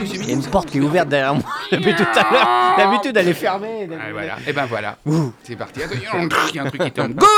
[0.03, 2.49] Il y a une porte qui est ouverte derrière moi depuis tout à l'heure.
[2.77, 3.89] D'habitude, elle est fermée.
[3.93, 4.37] Ah, voilà.
[4.47, 4.97] Et ben voilà.
[5.43, 5.83] C'est parti.
[5.83, 5.95] Attends,
[6.51, 7.21] Il y a un truc qui tombe.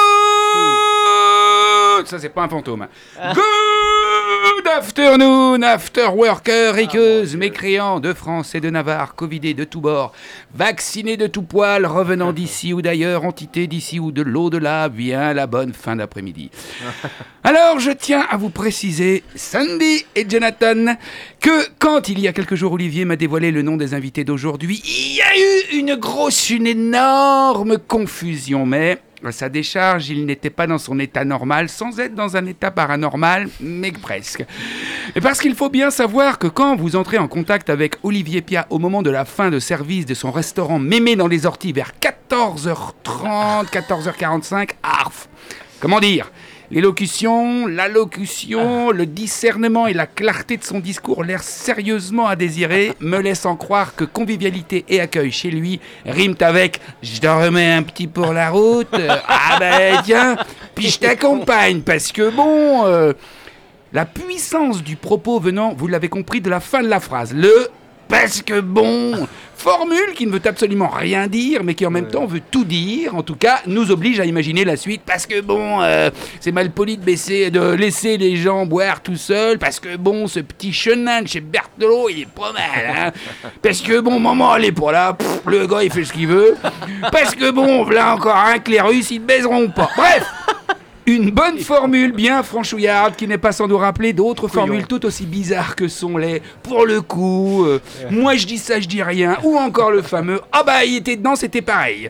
[2.05, 2.87] Ça, c'est pas un fantôme.
[4.73, 10.15] afternoon, after worker, riqueuse, mécréants de France et de Navarre, covidés de tous bords,
[10.55, 15.47] vaccinés de tout poil, revenant d'ici ou d'ailleurs, entité d'ici ou de l'au-delà, bien la
[15.47, 16.51] bonne fin d'après-midi.
[17.45, 20.97] Alors, je tiens à vous préciser, Sandy et Jonathan,
[21.41, 24.81] que quand il y a quelques jours, Olivier m'a dévoilé le nom des invités d'aujourd'hui,
[24.87, 30.67] il y a eu une grosse, une énorme confusion, mais sa décharge, il n'était pas
[30.67, 34.45] dans son état normal, sans être dans un état paranormal, mais presque.
[35.15, 38.67] Et parce qu'il faut bien savoir que quand vous entrez en contact avec Olivier Pia
[38.71, 41.93] au moment de la fin de service de son restaurant Mémé dans les orties vers
[42.01, 45.29] 14h30, 14h45, arf
[45.81, 46.31] Comment dire?
[46.73, 53.19] L'élocution, l'allocution, le discernement et la clarté de son discours, l'air sérieusement à désirer, me
[53.19, 58.07] laissant croire que convivialité et accueil chez lui riment avec «je te remets un petit
[58.07, 58.89] pour la route,
[59.29, 60.39] ah ben tiens,
[60.75, 62.87] puis je t'accompagne parce que bon...
[62.87, 63.13] euh,
[63.93, 67.35] la puissance du propos venant, vous l'avez compris, de la fin de la phrase.
[67.35, 67.69] Le
[68.13, 72.27] parce que bon, formule qui ne veut absolument rien dire, mais qui en même temps
[72.27, 75.01] veut tout dire, en tout cas, nous oblige à imaginer la suite.
[75.07, 79.17] Parce que bon, euh, c'est mal poli de, baisser, de laisser les gens boire tout
[79.17, 79.59] seuls.
[79.59, 82.95] Parce que bon, ce petit chenin de chez Berthelot, il est pas mal.
[82.95, 83.13] Hein
[83.63, 85.15] parce que bon, maman, elle est pas là.
[85.15, 86.55] Pff, le gars, il fait ce qu'il veut.
[87.11, 89.89] Parce que bon, là encore un que les Russes, ils ne baiseront pas.
[89.97, 90.25] Bref.
[91.07, 95.27] Une bonne formule bien franchouillarde qui n'est pas sans nous rappeler d'autres formules tout aussi
[95.27, 99.37] bizarres que sont les pour le coup, euh, moi je dis ça, je dis rien,
[99.43, 102.09] ou encore le fameux ah bah il était dedans, c'était pareil.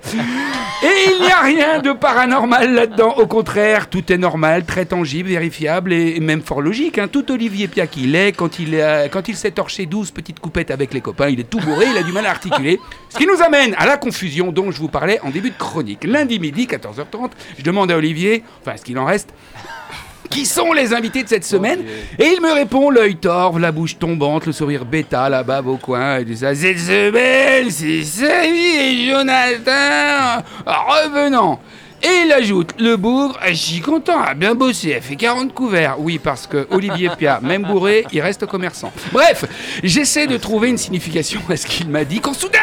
[0.83, 5.29] Et il n'y a rien de paranormal là-dedans, au contraire, tout est normal, très tangible,
[5.31, 6.99] vérifiable et même fort logique.
[6.99, 7.09] hein.
[7.09, 10.71] Tout Olivier Pia qu'il est, quand il, est- quand il s'est torché 12 petites coupettes
[10.71, 12.79] avec les copains, il est tout bourré, il a du mal à articuler.
[13.09, 16.05] Ce qui nous amène à la confusion dont je vous parlais en début de chronique.
[16.05, 19.31] Lundi midi, 14h30, je demande à Olivier, enfin qu'il en reste,
[20.31, 21.81] qui sont les invités de cette semaine
[22.19, 26.19] Et il me répond, l'œil torve, la bouche tombante, le sourire bêta là-bas au coin.
[26.19, 31.61] Il dit ça, cette semaine, c'est Samy et Jonathan revenant.
[32.03, 35.55] Et il ajoute, le bougre, ah, je suis content, a bien bossé, elle fait 40
[35.55, 35.97] couverts.
[35.99, 38.93] Oui, parce que Olivier Pia, même bourré, il reste commerçant.
[39.13, 39.45] Bref,
[39.85, 42.59] j'essaie de trouver une signification à ce qu'il m'a dit quand soudain,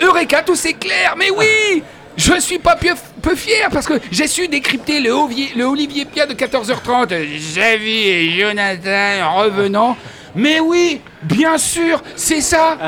[0.00, 1.82] Eureka, tout s'éclaire, mais oui
[2.16, 2.88] je suis pas peu,
[3.20, 7.14] peu fier parce que j'ai su décrypter le, Ovier- le Olivier Pia de 14h30.
[7.54, 9.96] Javi et Jonathan revenant.
[10.34, 12.78] Mais oui, bien sûr, c'est ça.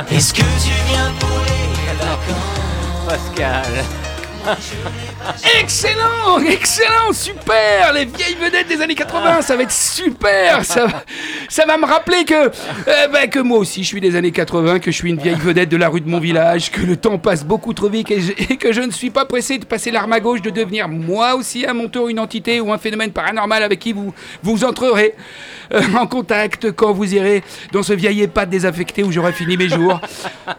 [3.06, 3.84] Pascal.
[5.60, 10.86] Excellent, excellent, super Les vieilles vedettes des années 80, ça va être super Ça
[11.66, 14.90] va, me rappeler que, euh, bah, que moi aussi je suis des années 80, que
[14.90, 17.44] je suis une vieille vedette de la rue de mon village, que le temps passe
[17.44, 20.42] beaucoup trop vite et, que je ne suis pas pressé de passer l'arme à gauche,
[20.42, 23.92] de devenir moi aussi à mon tour une entité ou un phénomène paranormal avec qui
[23.92, 25.14] vous, vous entrerez
[25.72, 29.68] euh, en contact quand vous irez dans ce vieil EHPAD désaffecté où j'aurai fini mes
[29.68, 30.00] jours.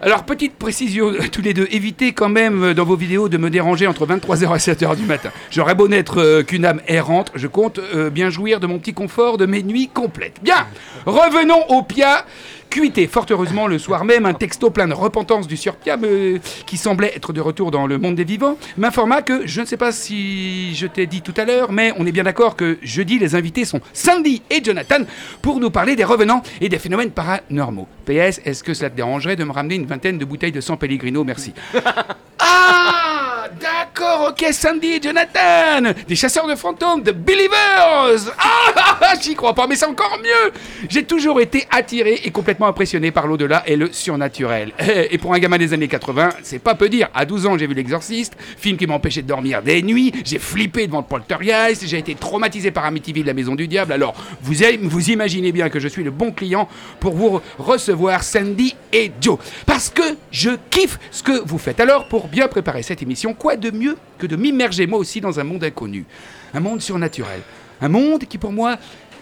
[0.01, 3.37] Alors, petite précision, euh, tous les deux, évitez quand même euh, dans vos vidéos de
[3.37, 5.31] me déranger entre 23h et 7h du matin.
[5.51, 8.93] J'aurais beau n'être euh, qu'une âme errante, je compte euh, bien jouir de mon petit
[8.93, 10.37] confort de mes nuits complètes.
[10.41, 10.67] Bien,
[11.05, 12.25] revenons au Pia.
[12.67, 16.39] Cuité, fort heureusement, le soir même, un texto plein de repentance du Sieur Pia, me-
[16.65, 19.77] qui semblait être de retour dans le monde des vivants, m'informa que, je ne sais
[19.77, 23.17] pas si je t'ai dit tout à l'heure, mais on est bien d'accord que jeudi,
[23.17, 25.05] les invités sont Sandy et Jonathan
[25.41, 27.87] pour nous parler des revenants et des phénomènes paranormaux.
[28.05, 30.75] PS, est-ce que cela te dérangerait de me ramener une vingtaine de bouteilles de sang
[30.75, 31.23] Pellegrino?
[31.23, 31.53] Merci.
[32.39, 33.47] Ah
[33.97, 39.67] D'accord, ok, Sandy et Jonathan Des chasseurs de fantômes, de Believers Ah J'y crois pas,
[39.67, 40.51] mais c'est encore mieux.
[40.89, 44.73] J'ai toujours été attiré et complètement impressionné par l'au-delà et le surnaturel.
[45.11, 47.07] Et pour un gamin des années 80, c'est pas peu dire.
[47.13, 50.11] À 12 ans, j'ai vu L'Exorciste, film qui m'empêchait de dormir des nuits.
[50.25, 51.87] J'ai flippé devant le poltergeist.
[51.87, 53.93] J'ai été traumatisé par Amityville, la maison du diable.
[53.93, 56.67] Alors, vous, vous imaginez bien que je suis le bon client
[56.99, 59.37] pour vous recevoir Sandy et Joe.
[59.65, 61.79] Parce que je kiffe ce que vous faites.
[61.79, 63.84] Alors, pour bien préparer cette émission, quoi de mieux
[64.17, 66.05] que de m'immerger moi aussi dans un monde inconnu
[66.53, 67.41] Un monde surnaturel.
[67.81, 68.77] Un monde qui pour moi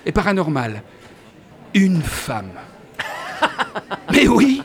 [0.06, 0.84] est paranormal.
[1.74, 2.52] Une femme.
[4.12, 4.62] Mais oui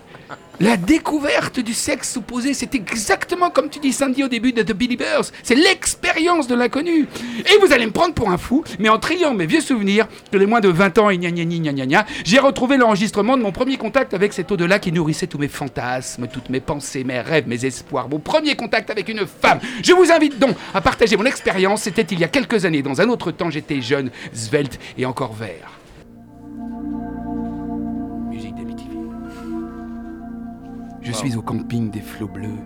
[0.61, 4.73] la découverte du sexe opposé, c'est exactement comme tu dis Sandy au début de The
[4.73, 5.31] Believers.
[5.45, 7.07] C'est l'expérience de l'inconnu.
[7.39, 10.37] Et vous allez me prendre pour un fou, mais en triant mes vieux souvenirs, que
[10.37, 13.43] les moins de 20 ans et gna gna gna gna gna, j'ai retrouvé l'enregistrement de
[13.43, 17.21] mon premier contact avec cet au-delà qui nourrissait tous mes fantasmes, toutes mes pensées, mes
[17.21, 18.09] rêves, mes espoirs.
[18.09, 19.61] Mon premier contact avec une femme.
[19.83, 21.83] Je vous invite donc à partager mon expérience.
[21.83, 22.83] C'était il y a quelques années.
[22.83, 25.78] Dans un autre temps, j'étais jeune, svelte et encore vert.
[31.09, 32.59] Je suis au camping des flots bleus.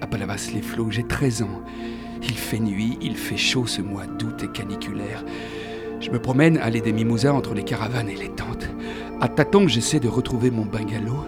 [0.00, 1.60] À Palavas-les-Flots, j'ai 13 ans.
[2.22, 5.22] Il fait nuit, il fait chaud ce mois d'août et caniculaire.
[6.00, 8.70] Je me promène à des mimosas entre les caravanes et les tentes.
[9.20, 11.26] À tâtons, j'essaie de retrouver mon bungalow.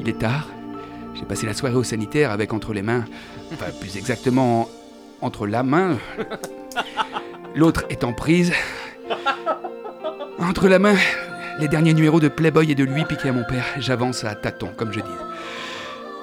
[0.00, 0.46] Il est tard.
[1.16, 3.04] J'ai passé la soirée au sanitaire avec entre les mains,
[3.52, 4.68] enfin plus exactement
[5.20, 5.98] entre la main,
[7.56, 8.52] l'autre est en prise.
[10.38, 10.94] Entre la main,
[11.58, 13.64] les derniers numéros de Playboy et de lui piqués à mon père.
[13.78, 15.06] J'avance à tâtons, comme je dis.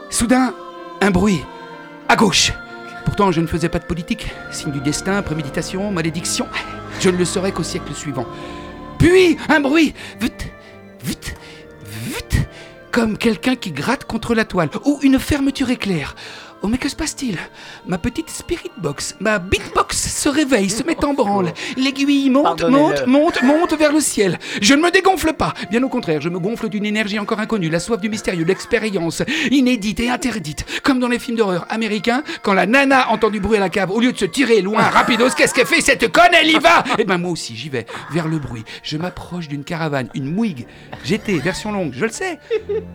[0.09, 0.53] Soudain,
[1.01, 1.41] un bruit.
[2.07, 2.53] À gauche.
[3.03, 4.31] Pourtant, je ne faisais pas de politique.
[4.51, 6.47] Signe du destin, préméditation, malédiction.
[6.99, 8.25] Je ne le saurais qu'au siècle suivant.
[8.97, 9.93] Puis, un bruit.
[10.19, 10.47] Vite,
[11.03, 11.35] vite,
[11.91, 12.47] vite.
[12.91, 14.69] Comme quelqu'un qui gratte contre la toile.
[14.85, 16.15] Ou une fermeture éclair.
[16.65, 17.37] Oh mais que se passe-t-il?
[17.85, 21.53] Ma petite spirit box, ma beatbox se réveille, se met en branle.
[21.77, 24.39] L'aiguille monte, monte, monte, monte vers le ciel.
[24.63, 25.53] Je ne me dégonfle pas.
[25.69, 29.21] Bien au contraire, je me gonfle d'une énergie encore inconnue, la soif du mystérieux, l'expérience,
[29.51, 30.65] inédite et interdite.
[30.81, 33.91] Comme dans les films d'horreur américains, quand la nana entend du bruit à la cave,
[33.91, 36.83] au lieu de se tirer loin, rapidos, qu'est-ce qu'elle fait Cette conne, elle y va
[36.97, 38.63] Eh ben moi aussi, j'y vais, vers le bruit.
[38.81, 40.65] Je m'approche d'une caravane, une mouigue.
[41.03, 42.39] J'étais, version longue, je le sais.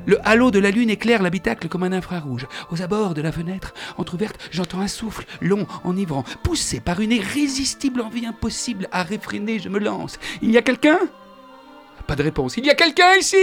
[0.07, 2.49] Le halo de la lune éclaire l'habitacle comme un infrarouge.
[2.73, 3.60] Aux abords de la fenêtre,
[3.99, 9.69] entr'ouverte, j'entends un souffle long, enivrant, poussé par une irrésistible envie impossible à réfréner, je
[9.69, 10.19] me lance.
[10.43, 10.99] Il y a quelqu'un?
[12.07, 12.57] Pas de réponse.
[12.57, 13.37] Il y a quelqu'un ici?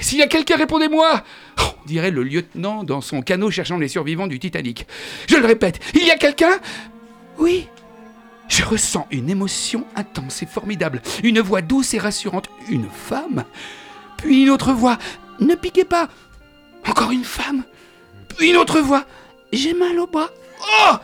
[0.00, 1.22] S'il y a quelqu'un, répondez-moi!
[1.60, 4.86] Oh, dirait le lieutenant dans son canot cherchant les survivants du Titanic.
[5.28, 6.58] Je le répète, il y a quelqu'un?
[7.38, 7.68] Oui.
[8.48, 13.44] Je ressens une émotion intense et formidable, une voix douce et rassurante, une femme?
[14.16, 14.98] Puis une autre voix,
[15.40, 16.08] ne piquez pas.
[16.86, 17.64] Encore une femme?
[18.40, 19.04] Une autre voix.
[19.52, 20.30] J'ai mal au bras.
[20.60, 20.96] Oh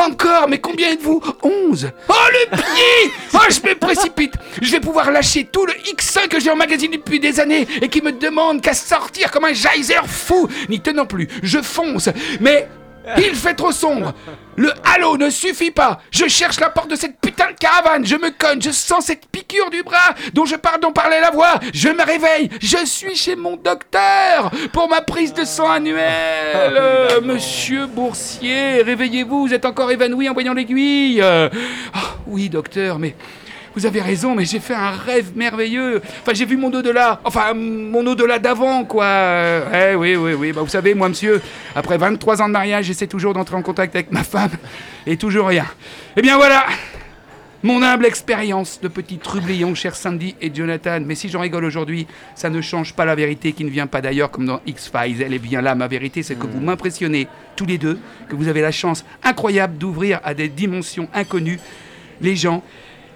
[0.00, 1.20] encore, mais combien êtes-vous?
[1.42, 3.12] 11 Oh le pied!
[3.34, 4.34] Oh je me précipite.
[4.62, 8.00] Je vais pouvoir lâcher tout le X1 que j'ai emmagasiné depuis des années et qui
[8.00, 10.48] me demande qu'à sortir comme un geyser fou.
[10.68, 12.08] N'y tenant plus, je fonce.
[12.40, 12.68] Mais
[13.16, 14.12] il fait trop sombre.
[14.56, 16.00] Le halo ne suffit pas.
[16.10, 18.04] Je cherche la porte de cette putain de caravane.
[18.04, 18.60] Je me cogne.
[18.60, 21.54] Je sens cette piqûre du bras dont je pars dont parlait la voix.
[21.72, 22.50] Je me réveille.
[22.60, 27.20] Je suis chez mon docteur pour ma prise de sang annuelle.
[27.22, 29.46] Monsieur Boursier, réveillez-vous.
[29.46, 31.22] Vous êtes encore évanoui en voyant l'aiguille.
[31.22, 33.14] Oh, oui, docteur, mais
[33.78, 36.02] vous avez raison, mais j'ai fait un rêve merveilleux.
[36.22, 37.20] Enfin, j'ai vu mon au-delà.
[37.22, 39.06] Enfin, mon au-delà d'avant, quoi.
[39.72, 40.52] Eh oui, oui, oui.
[40.52, 41.40] Bah, vous savez, moi, monsieur,
[41.76, 44.50] après 23 ans de mariage, j'essaie toujours d'entrer en contact avec ma femme.
[45.06, 45.66] Et toujours rien.
[46.16, 46.66] Eh bien, voilà.
[47.62, 50.98] Mon humble expérience de petit trublion, cher Sandy et Jonathan.
[51.04, 54.00] Mais si j'en rigole aujourd'hui, ça ne change pas la vérité qui ne vient pas
[54.00, 55.22] d'ailleurs comme dans X-Files.
[55.22, 58.48] Elle est bien là, ma vérité, c'est que vous m'impressionnez tous les deux, que vous
[58.48, 61.60] avez la chance incroyable d'ouvrir à des dimensions inconnues
[62.20, 62.64] les gens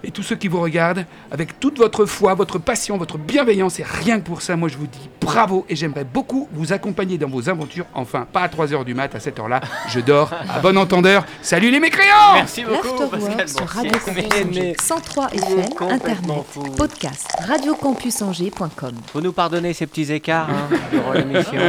[0.05, 3.81] et tous ceux qui vous regardent avec toute votre foi, votre passion, votre bienveillance.
[3.81, 7.19] Et rien que pour ça, moi je vous dis bravo et j'aimerais beaucoup vous accompagner
[7.19, 7.87] dans vos aventures.
[7.95, 9.61] Enfin, pas à 3h du mat, à cette heure-là.
[9.89, 10.33] Je dors.
[10.33, 11.25] À bon entendeur.
[11.41, 13.09] Salut les mécréants Merci beaucoup.
[13.09, 16.45] Pascal sur Radio Campus 103 FM, Internet,
[16.77, 18.93] podcast, radiocampusangers.com.
[19.13, 21.61] Faut nous pardonner ces petits écarts hein, durant l'émission.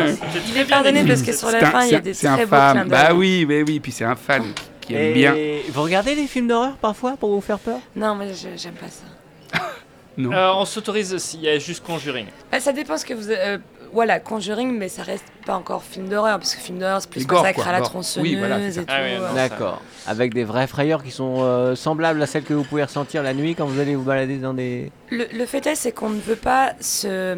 [0.50, 2.86] Il est pardonné parce que sur la fin, il y a des très beaux clins
[2.86, 4.44] Bah oui, mais oui, puis c'est un fan
[4.86, 5.36] qui aime bien.
[5.70, 7.80] Vous regardez des films d'horreur parfois pour vous faire peur?
[7.96, 9.60] Non, mais j'aime pas ça.
[10.18, 10.32] non.
[10.32, 12.28] Euh, on s'autorise s'il y a juste Conjuring.
[12.52, 13.30] Bah, ça dépend ce que vous.
[13.30, 13.58] Euh,
[13.92, 17.28] voilà, Conjuring, mais ça reste pas encore film d'horreur, parce que film d'horreur, c'est plus
[17.28, 18.86] consacré à la tronçonneuse oui, voilà, et tout.
[18.88, 19.34] Ah euh.
[19.36, 19.82] D'accord.
[20.08, 23.56] Avec des vraies frayeurs qui sont semblables à celles que vous pouvez ressentir la nuit
[23.56, 24.92] quand vous allez vous balader dans des.
[25.12, 27.36] Le, le fait est, c'est qu'on ne veut pas se.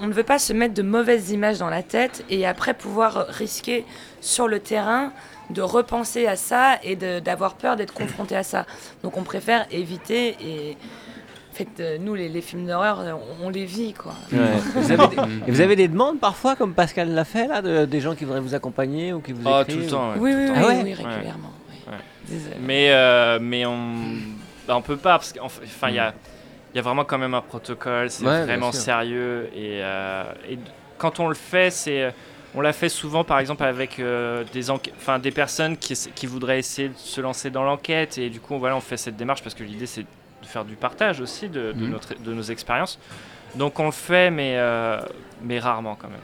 [0.00, 3.26] On ne veut pas se mettre de mauvaises images dans la tête et après pouvoir
[3.28, 3.84] risquer
[4.20, 5.12] sur le terrain
[5.50, 8.66] de repenser à ça et d'avoir peur d'être confronté à ça.
[9.02, 10.76] Donc on préfère éviter et
[11.52, 13.02] en fait euh, nous les, les films d'horreur
[13.40, 14.12] on, on les vit quoi.
[14.32, 14.38] Ouais.
[14.74, 17.84] vous, avez des, et vous avez des demandes parfois, comme Pascal l'a fait, là, de-
[17.86, 20.10] des gens qui voudraient vous accompagner ou qui vous Oh, écrivent tout le temps.
[20.12, 20.50] ouais, Oui tout oui.
[20.54, 21.52] Ah ouais oui, régulièrement.
[21.88, 21.94] oui.
[22.60, 23.94] Mais, euh, mais on,
[24.66, 26.12] bah, on peut pas parce qu'enfin, il y a,
[26.74, 30.58] il y a vraiment quand même un protocole, c'est vraiment sérieux et, euh, et
[30.98, 32.12] quand on le fait, c'est
[32.54, 36.26] on l'a fait souvent par exemple avec euh, des, enquê- enfin, des personnes qui, qui
[36.26, 39.42] voudraient essayer de se lancer dans l'enquête et du coup voilà, on fait cette démarche
[39.42, 41.90] parce que l'idée c'est de faire du partage aussi de, de Mhm.
[41.90, 42.98] notre, de nos expériences.
[43.54, 45.00] Donc on le fait mais, euh,
[45.42, 46.18] mais rarement quand même.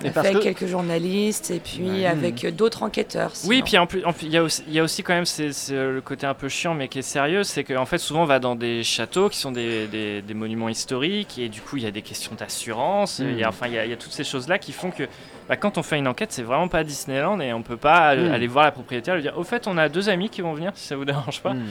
[0.00, 2.06] On Et que- avec quelques journalistes et puis Ouais.
[2.06, 3.32] avec euh, d'autres enquêteurs.
[3.46, 5.52] Oui, puis en plus, il y, a aussi- il y a aussi quand même c'est,
[5.52, 8.26] c'est le côté un peu chiant, mais qui est sérieux, c'est qu'en fait, souvent, on
[8.26, 11.82] va dans des châteaux qui sont des, des- des monuments historiques, et du coup, il
[11.82, 14.22] y a des questions d'assurance, a, enfin, il y, a, il y a toutes ces
[14.22, 15.08] choses-là qui font que
[15.48, 18.28] bah, quand on fait une enquête, c'est vraiment pas Disneyland, et on peut pas euh,
[18.30, 18.32] Mm.
[18.32, 20.54] aller voir la propriétaire et lui dire, au fait, on a deux amis qui vont
[20.54, 21.54] venir, si ça vous dérange pas.
[21.54, 21.66] Hmm.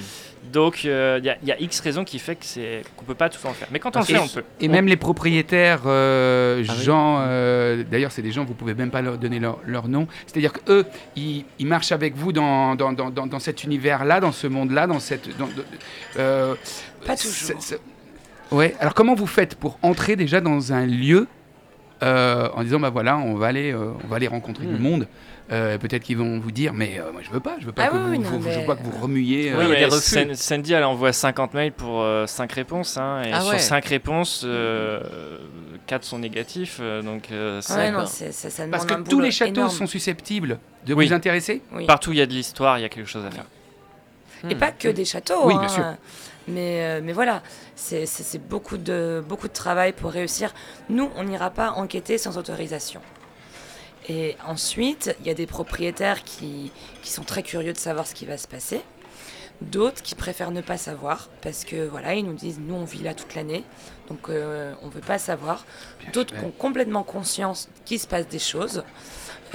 [0.54, 3.04] Donc, euh, il y, a, il y a X raisons qui fait que c'est, qu'on
[3.04, 3.68] peut pas tout en faire.
[3.72, 4.44] Mais quand on le Et- fait, on peut.
[4.62, 8.92] Et même les propriétaires, euh, Ah gens, euh, d'ailleurs c'est des gens, vous pouvez même
[8.92, 10.86] pas leur donner leur, leur nom, c'est-à-dire qu'eux,
[11.16, 14.86] ils, ils marchent avec vous dans, dans, dans, dans- dans cet univers-là, dans ce monde-là,
[14.88, 15.36] dans cette...
[15.38, 15.50] dans-
[16.18, 16.54] euh,
[17.06, 17.60] Pas toujours.
[17.60, 17.80] c'est-
[18.52, 21.28] Ouais, alors comment vous faites pour entrer déjà dans un lieu
[22.06, 24.76] euh, en disant, bah voilà, on va aller, euh, on va aller rencontrer Hmm.
[24.76, 25.08] du monde
[25.52, 27.84] Euh, Peut-être qu'ils vont vous dire, mais euh, moi je veux pas, je veux pas
[27.84, 29.54] Ah que oui, vous, oui, non, vous- je veux pas que vous remuiez.
[29.56, 30.02] Oui, mais refus.
[30.02, 32.98] San- Sandy, elle envoie 50 mails pour 5 réponses.
[32.98, 33.60] hein, et Ah sur ouais.
[33.60, 34.44] 5 réponses,
[35.86, 36.80] 4 sont négatifs.
[37.04, 39.70] donc, Ouais, non, ça, ça Parce que tous les châteaux énorme.
[39.70, 41.06] sont susceptibles de Oui.
[41.08, 41.62] vous intéresser?
[41.74, 41.86] Oui.
[41.86, 43.46] Partout où il y a de l'histoire, il y a quelque chose à faire.
[44.50, 44.58] Et Hmm.
[44.58, 45.42] pas que des châteaux.
[45.46, 45.60] Oui, hein.
[45.60, 45.84] bien sûr.
[46.48, 47.42] Mais, euh, mais voilà,
[47.76, 48.08] c'est
[48.48, 50.54] beaucoup de, beaucoup de travail pour réussir.
[50.90, 53.02] Nous, on n'ira pas enquêter sans autorisation.
[54.08, 58.14] Et ensuite, il y a des propriétaires qui, qui sont très curieux de savoir ce
[58.14, 58.82] qui va se passer.
[59.62, 63.02] D'autres qui préfèrent ne pas savoir parce que voilà, ils nous disent nous on vit
[63.02, 63.64] là toute l'année,
[64.10, 65.66] donc euh, on veut pas savoir.
[66.12, 68.84] D'autres qui ont complètement conscience qu'il se passe des choses.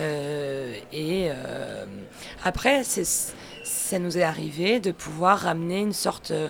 [0.00, 1.85] Euh, et euh,
[2.42, 3.35] après, c'est-
[3.70, 6.48] ça nous est arrivé de pouvoir ramener une sorte, euh,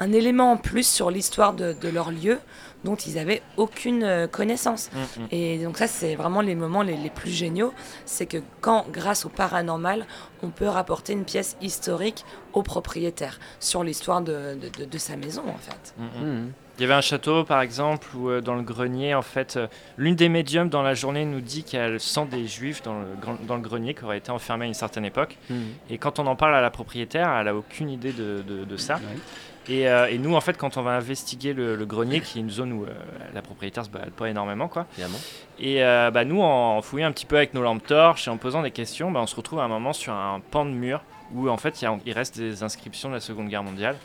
[0.00, 2.38] un élément en plus sur l'histoire de, de leur lieu
[2.84, 4.90] dont ils avaient aucune euh, connaissance.
[4.92, 5.26] Mm, mm.
[5.30, 7.72] Et donc ça, c'est vraiment les moments les, les plus géniaux,
[8.04, 10.06] c'est que quand, grâce au paranormal,
[10.42, 15.16] on peut rapporter une pièce historique au propriétaire sur l'histoire de, de- de- de sa
[15.16, 15.94] maison, en fait.
[15.98, 16.48] Mm.
[16.78, 19.66] Il y avait un château, par exemple, où euh, dans le grenier, en fait, euh,
[19.96, 22.82] l'une des médiums dans la journée nous dit qu'il y a le sang des juifs
[22.82, 25.38] dans le, gren- dans le grenier qui aurait été enfermé à une certaine époque.
[25.48, 25.56] Hmm.
[25.88, 28.76] Et quand on en parle à la propriétaire, elle a aucune idée de, de- de
[28.76, 28.96] ça.
[28.96, 29.74] Ouais.
[29.74, 32.42] Et, euh, et nous, en fait, quand on va investiguer le, le grenier, qui est
[32.42, 32.86] une zone où
[33.34, 34.86] la propriétaire se balade pas énormément, quoi.
[34.98, 35.18] Évidemment.
[35.58, 35.80] Et
[36.12, 38.70] bah, nous, en fouillant un petit peu avec nos lampes torches et en posant des
[38.70, 41.00] questions, bah, on se retrouve à un moment sur un pan de mur
[41.34, 43.96] où en fait il reste des inscriptions de la Seconde Guerre mondiale.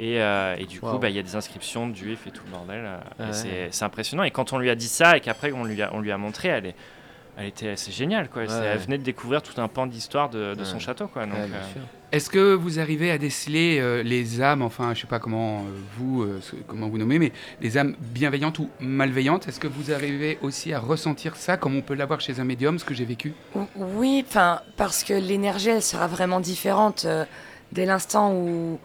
[0.00, 0.98] Et, euh, et du coup, Wow.
[0.98, 2.84] bah, il y a des inscriptions de juifs et tout le bordel.
[2.84, 3.68] euh, Ah ouais.
[3.72, 4.22] c'est- impressionnant.
[4.22, 6.18] Et quand on lui a dit ça et qu'après on lui a, on lui a
[6.18, 6.74] montré, elle, est,
[7.36, 8.28] elle était, c'est génial.
[8.28, 8.46] Quoi.
[8.46, 8.66] C'est- Ouais.
[8.74, 11.08] Elle venait de découvrir tout un pan d'histoire de, de son château.
[11.08, 11.26] Quoi.
[11.26, 11.80] Donc, euh.
[12.12, 15.64] Est-ce que vous arrivez à déceler euh, les âmes, enfin, je sais pas comment
[15.98, 20.38] vous, euh, comment vous nommez, mais les âmes bienveillantes ou malveillantes Est-ce que vous arrivez
[20.40, 23.34] aussi à ressentir ça, comme on peut l'avoir chez un médium, ce que j'ai vécu?
[23.56, 27.24] Ou- Oui, enfin, parce que l'énergie, elle sera vraiment différente euh,
[27.72, 28.78] dès l'instant où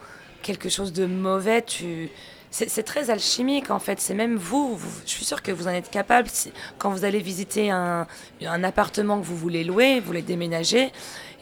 [0.43, 2.09] quelque chose de mauvais, tu...
[2.55, 5.71] C'est très alchimique en fait, c'est même vous, vous- je suis sûre que vous en
[5.71, 8.05] êtes capable, si- quand vous allez visiter un,
[8.45, 10.91] un appartement que vous voulez louer, vous voulez déménager,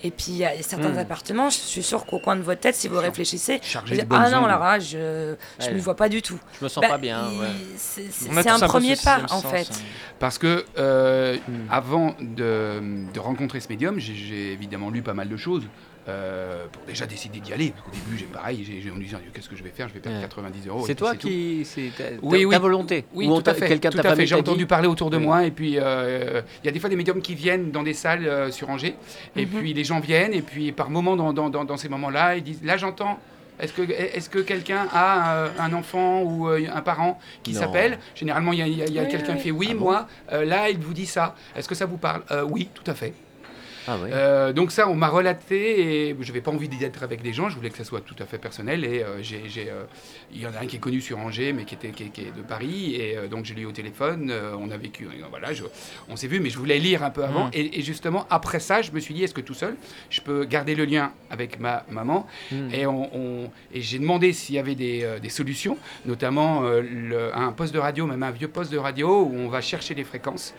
[0.05, 0.99] et puis il y a certains Hmm.
[0.99, 4.29] appartements, je suis sûre qu'au coin de votre tête, si vous réfléchissez, vous dites, ah
[4.29, 5.73] non, alors là, je ne Ouais.
[5.73, 6.39] m'y vois pas du tout.
[6.57, 7.25] Je me sens Bah, pas bien.
[7.37, 7.47] ouais.
[7.75, 9.67] C'est un premier pas en sens, fait.
[9.69, 9.75] hein.
[10.17, 11.51] Parce que euh, Hmm.
[11.69, 12.79] avant de,
[13.13, 15.63] de rencontrer ce médium, j'ai évidemment lu pas mal de choses.
[16.07, 17.71] Euh, pour déjà décider d'y aller.
[17.71, 19.87] Parce qu'au début, j'ai pareil, j'ai me disait qu'est-ce que je vais faire?
[19.87, 20.23] Je vais perdre Ouais.
[20.23, 20.83] 90 euros.
[20.87, 21.63] C'est toi qui.
[21.65, 22.53] C'est ta, Oui, ta- oui.
[22.55, 23.05] ta volonté?
[23.13, 23.67] Oui, Ou tout à fait.
[23.67, 24.25] Quelqu'un tout ta à fait.
[24.25, 25.23] J'ai entendu parler autour de Oui.
[25.23, 25.45] moi.
[25.45, 28.25] Et puis, euh, il y a des fois des médiums qui viennent dans des salles
[28.27, 28.95] euh, sur Angers.
[29.35, 29.51] Et Mhm.
[29.51, 30.33] puis, les gens viennent.
[30.33, 33.19] Et puis, par moment, dans, dans, dans, dans ces moments-là, ils disent Là, j'entends.
[33.59, 37.99] Est-ce que, est que quelqu'un a euh, un enfant ou un parent qui s'appelle?
[38.15, 39.37] Généralement, il y a, Oui, quelqu'un oui.
[39.37, 39.79] qui fait Oui, Ah bon?
[39.81, 41.35] moi, euh, là, il vous dit ça.
[41.55, 42.23] Est-ce que ça vous parle?
[42.31, 43.13] Euh, Oui, tout à fait.
[43.87, 44.09] Ah oui.
[44.13, 47.49] Euh, donc ça, on m'a relaté et je n'avais pas envie d'être avec des gens.
[47.49, 48.83] Je voulais que ça soit tout à fait personnel.
[48.85, 49.83] Et euh, j'ai, euh,
[50.33, 52.07] il y en a un qui est connu sur Angers, mais qui était qui est,
[52.09, 52.95] qui est de Paris.
[52.95, 54.31] Et euh, donc je l'ai eu au téléphone.
[54.59, 55.07] on a vécu.
[55.29, 55.63] voilà, je-
[56.09, 57.47] on s'est vu, mais je voulais lire un peu avant.
[57.47, 57.51] Mm.
[57.53, 59.75] Et, et justement après ça, je me suis dit, est-ce que tout seul,
[60.09, 62.69] je peux garder le lien avec ma maman Hmm.
[62.73, 67.51] Et, on, on- et j'ai demandé s'il y avait des, des solutions, notamment le- un
[67.51, 70.53] poste de radio, même un vieux poste de radio où on va chercher des fréquences.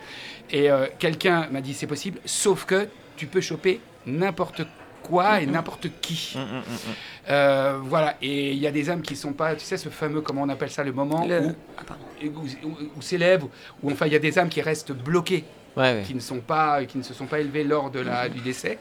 [0.51, 0.67] Et
[0.99, 4.61] quelqu'un m'a dit c'est possible, sauf que tu peux choper n'importe
[5.03, 6.33] quoi et n'importe qui.
[6.35, 6.93] Mm, mm, mm, mm.
[7.29, 10.21] Euh, voilà, et il y a des âmes qui sont pas, tu sais, ce fameux,
[10.21, 11.83] comment on appelle ça, le moment Le- où, Ah,
[12.23, 13.43] où, où- où s'élèvent,
[13.81, 15.43] où enfin il y a des âmes qui restent bloquées,
[15.75, 16.03] Ouais, ouais.
[16.05, 18.77] qui ne, sont pas, qui ne se sont pas élevées lors de la, du décès,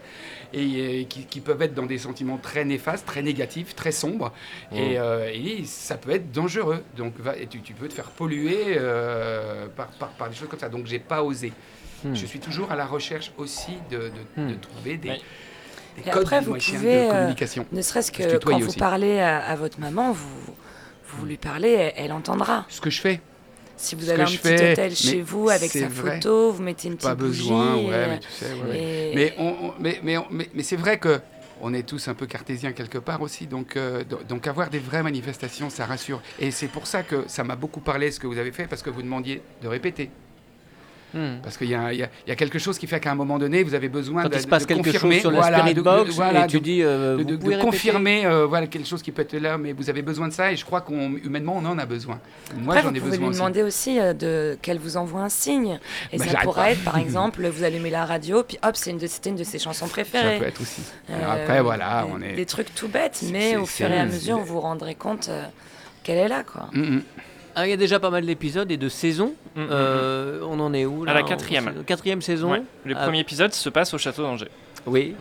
[0.53, 4.31] et qui, qui peuvent être dans des sentiments très néfastes, très négatifs, très sombres,
[4.73, 6.85] et, euh, et ça peut être dangereux.
[6.97, 10.49] Donc va- et tu, tu peux te faire polluer euh, par, par, par des choses
[10.49, 10.69] comme ça.
[10.69, 11.53] Donc j'ai pas osé.
[12.05, 12.15] Hmm.
[12.15, 14.03] Je suis toujours à la recherche aussi de, de,
[14.49, 14.59] de Hmm.
[14.61, 15.21] trouver des,
[16.05, 17.67] codes après, vous pouvez, de euh, communication.
[17.73, 20.55] Ne serait-ce que quand vous parlez à, à votre maman, vous,
[21.09, 22.65] vous lui parlez, elle, elle entendra.
[22.69, 23.21] Ce que je fais.
[23.77, 26.15] Si vous avez un petit fais, hôtel chez vous avec sa vrai.
[26.17, 27.41] photo, vous mettez une petite Pas bougie.
[27.43, 28.79] besoin, ouais, mais tu sais, ouais, ouais.
[28.79, 31.21] et- Mais, on, on- mais, mais, on- mais, mais c'est vrai que
[31.61, 34.79] on est tous un peu cartésiens quelque part aussi, donc, euh, do- donc avoir des
[34.79, 36.21] vraies manifestations, ça rassure.
[36.39, 38.83] Et c'est pour ça que ça m'a beaucoup parlé ce que vous avez fait, parce
[38.83, 40.11] que vous demandiez de répéter.
[41.15, 41.41] Hmm.
[41.43, 43.75] Parce qu'il y, a- y y quelque chose qui fait qu'à un moment donné, vous
[43.75, 45.75] avez besoin Quand de, il se passe de quelque confirmer, chose sur la voilà, Spirit
[45.75, 47.65] de- de- Box, voilà, et tu de- dis, euh, de, vous de- pouvez de répéter
[47.71, 50.53] confirmer euh, voilà, quelque chose qui peut être là, mais vous avez besoin de ça,
[50.53, 52.19] et je crois qu'on humainement, on en a besoin.
[52.57, 53.39] Moi, j'en vous ai pouvez besoin lui aussi.
[53.39, 55.79] demander aussi euh, de qu'elle vous envoie un signe.
[56.13, 56.71] Et Bah, ça pourrait pas.
[56.73, 59.45] être, par exemple, vous allumez la radio, puis hop, c'est une de, c'était une de
[59.45, 60.39] ses chansons Ça préférées.
[60.39, 60.83] peut être aussi.
[61.11, 62.33] Euh, après, voilà, des- on est.
[62.35, 65.45] Des trucs tout bêtes, mais au fur et à mesure, vous vous rendrez compte euh,
[66.05, 66.69] qu'elle est là, quoi.
[66.73, 67.03] Mm, mm.
[67.55, 69.35] Ah, il y a déjà pas mal d'épisodes et de saisons.
[69.55, 69.69] Mm, mm, mm.
[69.71, 71.85] Euh, on en est où là À la quatrième.
[71.85, 72.53] Quatrième saison.
[72.53, 72.63] Ouais.
[72.85, 73.05] Le Ah.
[73.05, 74.49] premier épisode se passe au château d'Angers.
[74.87, 75.15] Oui.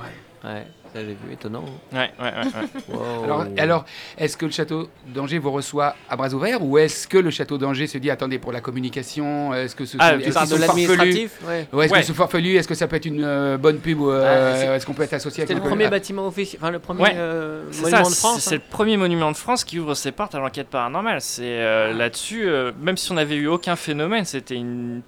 [0.43, 0.65] Ouais.
[0.93, 1.63] Ça j'ai vu, étonnant.
[1.93, 2.29] Ouais, ouais, ouais.
[2.29, 2.67] ouais.
[2.95, 3.23] Wow.
[3.23, 3.85] Alors, alors
[4.17, 7.57] est-ce que le château d'Angers vous reçoit à bras ouverts ou est-ce que le château
[7.57, 11.39] d'Angers se dit attendez pour la communication Est-ce que ce Ah, tu parles de l'administratif
[11.47, 11.67] ouais.
[11.71, 11.99] Ouais, est-ce Ouais.
[12.01, 14.57] que c'est farfelu Est-ce que ça peut être une euh, bonne pub ou euh, Ah,
[14.57, 16.79] c'est- est-ce qu'on peut être associé avec le un- premier Ah, bâtiment officiel, enfin le
[16.79, 18.35] premier Ouais, euh, C'est monument ça, de France.
[18.41, 18.59] c'est c'est hein.
[18.67, 21.21] le premier monument de France qui ouvre ses portes à l'enquête paranormale.
[21.21, 25.01] C'est euh, là-dessus, euh, même si on n'avait eu aucun phénomène, c'était une,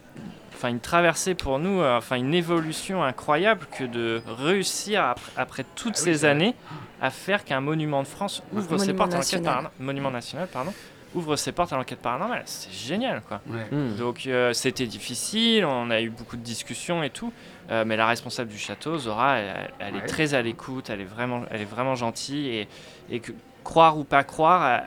[0.64, 5.66] enfin une traversée pour nous, euh, enfin une évolution incroyable que de réussir après, après
[5.76, 6.55] toutes Ah oui, ces années
[7.01, 10.74] à faire qu'un monument de France ouvre ses portes à l'enquête paranormale, monument national, pardon,
[11.16, 12.43] ouvre ses portes à l'enquête paranormale.
[12.45, 13.41] C'est génial, quoi.
[13.47, 13.66] Ouais.
[13.72, 13.97] Hmm.
[13.97, 17.34] Donc euh, c'était difficile, on a eu beaucoup de discussions et tout,
[17.70, 21.05] euh, mais la responsable du château, Zora, elle, elle est très à l'écoute, elle est
[21.05, 22.68] vraiment, elle est vraiment gentille et,
[23.11, 23.34] et que
[23.66, 24.84] croire ou pas croire, elle,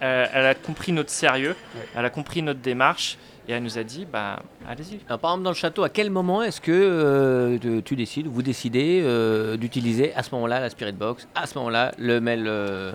[0.00, 1.86] elle- elle a compris notre sérieux, Ouais.
[1.94, 3.16] elle a compris notre démarche
[3.48, 4.96] et elle nous a dit, bah allez-y.
[4.98, 8.42] Par exemple, dans le château, à quel moment est-ce que euh, tu- tu décides, vous
[8.42, 12.92] décidez euh, d'utiliser à ce moment-là la Spirit Box, à ce moment-là le mail euh,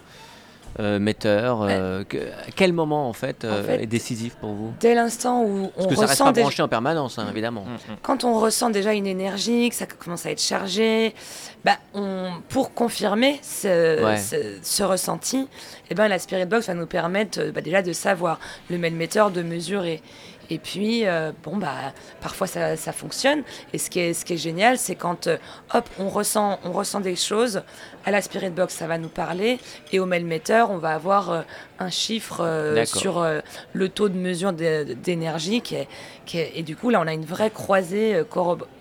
[0.82, 4.74] euh, metteur euh, que- À quel moment en fait, euh, fait, est décisif pour vous?
[4.82, 7.64] Dès l'instant où on Parce que ça reste pas déjà- branché en permanence, hein, évidemment.
[7.64, 7.96] Mm, mm.
[8.02, 11.16] quand on ressent déjà une énergie, que ça commence à être chargé,
[11.64, 14.18] bah, on, pour confirmer ce, Ouais.
[14.18, 15.48] ce- ce ressenti,
[15.90, 18.38] eh ben, la Spirit Box va nous permettre bah, déjà de savoir
[18.70, 20.02] le mail-metteur, de mesurer.
[20.50, 23.44] Et puis, euh, bon, bah, parfois ça, ça fonctionne.
[23.74, 25.38] Et ce qui est, ce qui est génial, c'est quand, euh,
[25.74, 27.62] hop, on ressent, on ressent des choses,
[28.06, 29.60] à la Spirit Box, ça va nous parler.
[29.92, 31.42] Et au mail-metteur, on va avoir euh,
[31.80, 33.40] un chiffre euh, sur euh,
[33.74, 35.62] le taux de mesure d'é- d'énergie.
[35.62, 35.88] Qui est,
[36.26, 38.24] qui est- et du coup, là, on a une vraie croisée euh,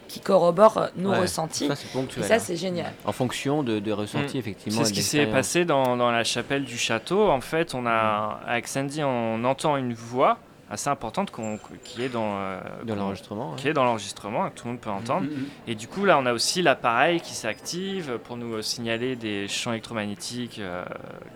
[0.09, 1.19] qui corrobore nos Ouais.
[1.21, 1.67] ressentis.
[1.67, 1.89] Ça, c'est
[2.21, 2.39] Et ça, hein.
[2.39, 2.93] c'est génial.
[3.05, 4.41] En fonction de, de ressenti, Mm.
[4.41, 4.79] effectivement.
[4.83, 7.29] C'est ce qui s'est passé dans, dans la chapelle du château.
[7.29, 10.39] En fait, on a, avec Sandy, on entend une voix
[10.71, 13.55] assez importante qu'on- qui est dans, euh, l'enregistrement.
[13.57, 15.27] qui est dans l'enregistrement, que tout le monde peut entendre.
[15.27, 15.47] Mm, mm.
[15.69, 19.47] Et du coup, là, on a aussi l'appareil qui s'active pour nous euh, signaler des
[19.49, 20.85] champs électromagnétiques euh,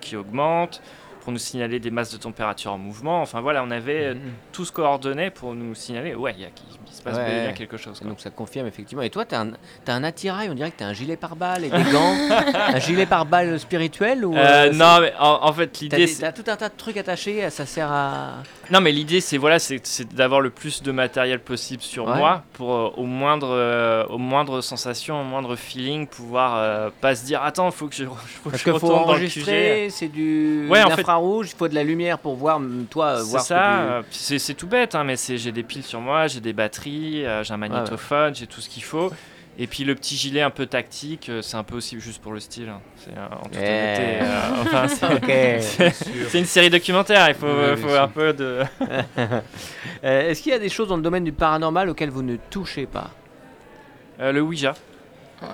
[0.01, 0.81] qui augmentent,
[1.23, 3.21] pour nous signaler des masses de température en mouvement.
[3.21, 4.15] Enfin voilà, on avait euh,
[4.51, 6.49] tout ce coordonné pour nous signaler, ouais, il y a-
[6.87, 7.43] il se passe Ouais.
[7.45, 7.99] bien quelque chose.
[8.01, 8.09] Quoi.
[8.09, 9.03] Donc ça confirme effectivement.
[9.03, 9.45] Et toi, tu as,
[9.89, 12.15] un attirail, on dirait que tu as un gilet pare-balles et des gants.
[12.75, 16.23] un gilet pare-balles spirituel ou, Euh, euh, non, mais en, en fait, l'idée, des- c'est-
[16.23, 18.37] t'as tout un tas de trucs attachés, ça sert à.
[18.71, 19.81] Non, mais l'idée, c'est voilà, c'est,
[20.15, 22.17] d'avoir le plus de matériel possible sur Ouais.
[22.17, 27.15] moi pour euh, au moindre, euh, au moindre sensation, au moindre feeling, pouvoir euh, pas
[27.15, 30.67] se dire, attends, faut que je, faut que Parce je qu'il faut enregistrer, c'est du
[30.69, 32.61] Ouais, infrarouge, il faut de la lumière pour voir,
[32.91, 35.83] toi, euh, C'est voir ce ça, que c'est, tout bête, hein, mais j'ai des piles
[35.85, 39.11] sur moi, j'ai des batteries, euh, j'ai un magnétophone, j'ai tout ce qu'il faut.
[39.61, 42.33] Et puis le petit gilet un peu tactique, euh, c'est un peu aussi juste pour
[42.33, 42.69] le style.
[42.69, 42.81] hein.
[42.97, 43.65] C'est euh, en toute Yeah.
[43.65, 44.95] honnêteté, euh, enfin, tu-
[45.61, 45.93] c'est, Ok.
[46.31, 48.63] c'est une série documentaire, il faut, Ouais, un peu de...
[50.05, 52.37] Euh, Est-ce qu'il y a des choses dans le domaine du paranormal auxquelles vous ne
[52.37, 53.11] touchez pas?
[54.21, 54.75] Euh, le Ouija.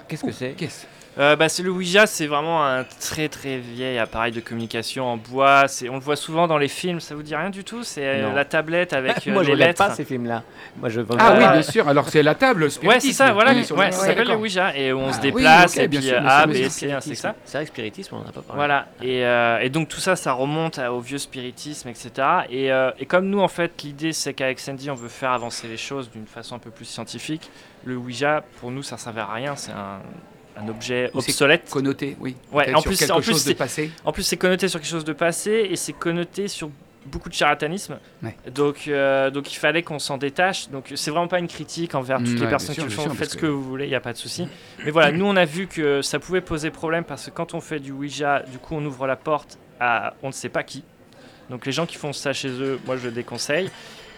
[0.07, 0.51] Qu'est-ce que c'est?
[0.53, 0.85] Qu'est-ce
[1.17, 5.17] Euh, bah, c'est le Ouija, c'est vraiment un très très vieil appareil de communication en
[5.17, 5.69] bois.
[5.69, 7.85] C'est, on le voit souvent dans les films, ça vous dit rien du tout?
[7.85, 9.79] C'est euh, la tablette avec euh, Moi, je les lettres.
[9.87, 10.43] pas ces films-là.
[10.77, 11.89] Moi, je Ah oui, bien sûr.
[11.89, 13.07] Alors c'est la table Ouais, spiritisme.
[13.07, 14.35] c'est ça, voilà, le- ouais, ça s'appelle le.
[14.35, 14.77] Ouija.
[14.77, 16.53] Et on Ah se oui, déplace, ok, et bien puis sûr, euh, A, B.
[16.55, 17.35] C, c'est ça.
[17.45, 18.55] C'est vrai que spiritisme, on n'en a pas parlé.
[18.57, 22.11] Voilà, et, euh, et donc tout ça, ça remonte au vieux spiritisme, etc.
[22.51, 25.69] Et, euh, et comme nous, en fait, l'idée, c'est qu'avec Sandy, on veut faire avancer
[25.69, 27.51] les choses d'une façon un peu plus scientifique.
[27.85, 29.55] Le Ouija, pour nous, ça servait à rien.
[29.55, 30.01] C'est un,
[30.57, 31.69] un objet Ou obsolète.
[31.71, 32.37] Connoté, oui.
[32.53, 33.91] Ouais, en sur plus- en plus, de c'est- passé.
[34.05, 36.71] En plus, c'est connoté sur quelque chose de passé et c'est connoté sur
[37.07, 37.99] beaucoup de charlatanisme.
[38.23, 38.35] Ouais.
[38.55, 40.71] Donc, euh, donc il fallait qu'on s'en détache.
[40.71, 42.95] Donc c'est vraiment pas une critique envers toutes Mm, les ouais, personnes sûr, qui le
[42.97, 43.03] font.
[43.03, 44.49] sûr, Faites ce que- que vous voulez, il n'y a pas de souci.
[44.85, 47.61] Mais voilà, nous on a vu que ça pouvait poser problème parce que quand on
[47.61, 50.83] fait du Ouija, du coup on ouvre la porte à on ne sait pas qui.
[51.51, 53.71] Donc les gens qui font ça chez eux, moi je le déconseille.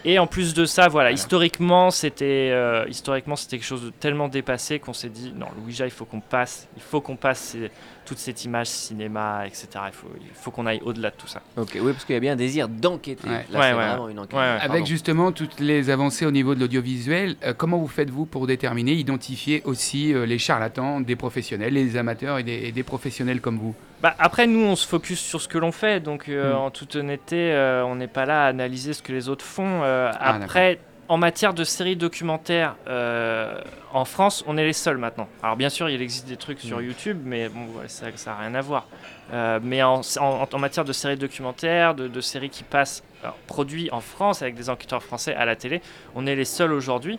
[0.09, 4.29] Et en plus de ça, voilà, historiquement c'était euh, historiquement c'était quelque chose de tellement
[4.29, 7.41] dépassé qu'on s'est dit non, le Ouija il faut qu'on passe, il faut qu'on passe
[7.41, 7.71] ces-
[8.07, 9.69] toute cette image cinéma, etc.
[9.89, 11.43] Il faut, il faut qu'on aille au-delà de tout ça.
[11.57, 13.29] Ok, oui, parce qu'il y a bien un désir d'enquêter.
[13.29, 13.45] Ouais.
[13.51, 13.87] Là, Ouais, c'est ouais.
[13.87, 14.33] vraiment une enquête.
[14.33, 14.59] Ouais, ouais.
[14.63, 18.93] Avec justement toutes les avancées au niveau de l'audiovisuel, euh, comment vous faites-vous pour déterminer,
[18.93, 23.59] identifier aussi euh, les charlatans des professionnels, les amateurs et des, et des professionnels comme
[23.59, 23.75] vous?
[24.03, 26.01] Bah, après, nous, on se focus sur ce que l'on fait.
[26.01, 26.57] Donc, euh, Mm.
[26.59, 29.81] en toute honnêteté, euh, on n'est pas là à analyser ce que les autres font.
[29.83, 30.79] Euh, Ah, après,
[31.09, 33.61] en matière de séries documentaires, euh,
[33.93, 35.29] en France, on est les seuls maintenant.
[35.43, 36.85] Alors, bien sûr, il existe des trucs sur Mm.
[36.85, 38.87] YouTube, mais bon, ouais, ça n'a rien à voir.
[39.33, 43.37] Euh, mais en, en- en matière de séries documentaires, de, de séries qui passent, alors,
[43.47, 45.81] produits en France avec des enquêteurs français à la télé,
[46.15, 47.19] on est les seuls aujourd'hui.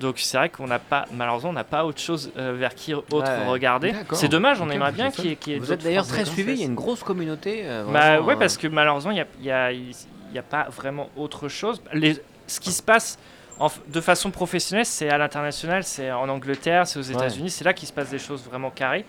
[0.00, 2.92] Donc c'est vrai qu'on n'a pas, malheureusement, on n'a pas autre chose euh, vers qui
[2.94, 3.46] autre Ouais.
[3.46, 3.92] regarder.
[4.12, 6.24] C'est dommage, on aimerait bien qu'il y ait, qu'il y ait Vous êtes d'ailleurs très
[6.24, 7.62] suivi, il y a une grosse communauté.
[7.64, 9.94] euh, Bah ouais, euh, parce que malheureusement, il n'y a, y a- il
[10.34, 11.80] y a pas vraiment autre chose.
[11.92, 12.16] Les,
[12.46, 13.18] ce qui se passe
[13.58, 17.12] en de façon professionnelle, c'est à l'international, c'est en Angleterre, c'est aux Ouais.
[17.14, 19.04] États-Unis, c'est là qu'il se passe des choses vraiment carrées.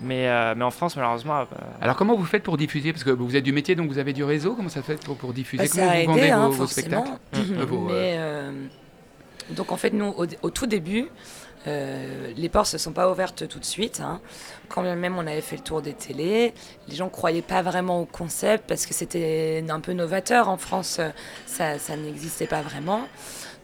[0.00, 1.44] Mais, euh, mais en France, malheureusement, euh,
[1.80, 2.92] Alors comment vous faites pour diffuser?
[2.92, 4.54] Parce que vous êtes du métier, donc vous avez du réseau.
[4.54, 5.64] Comment ça se fait pour, pour diffuser?
[5.64, 7.10] Bah, Comment vous aidé, vendez hein, vos, spectacles?
[7.34, 8.52] Euh, vos, euh, Mais, euh,
[9.50, 11.08] donc en fait, nous, au, au tout début,
[11.66, 14.00] euh, les portes ne se sont pas ouvertes tout de suite.
[14.00, 14.20] hein.
[14.68, 16.54] Quand même on avait fait le tour des télés,
[16.88, 21.00] les gens croyaient pas vraiment au concept parce que c'était un peu novateur en France,
[21.46, 23.02] ça, ça n'existait pas vraiment.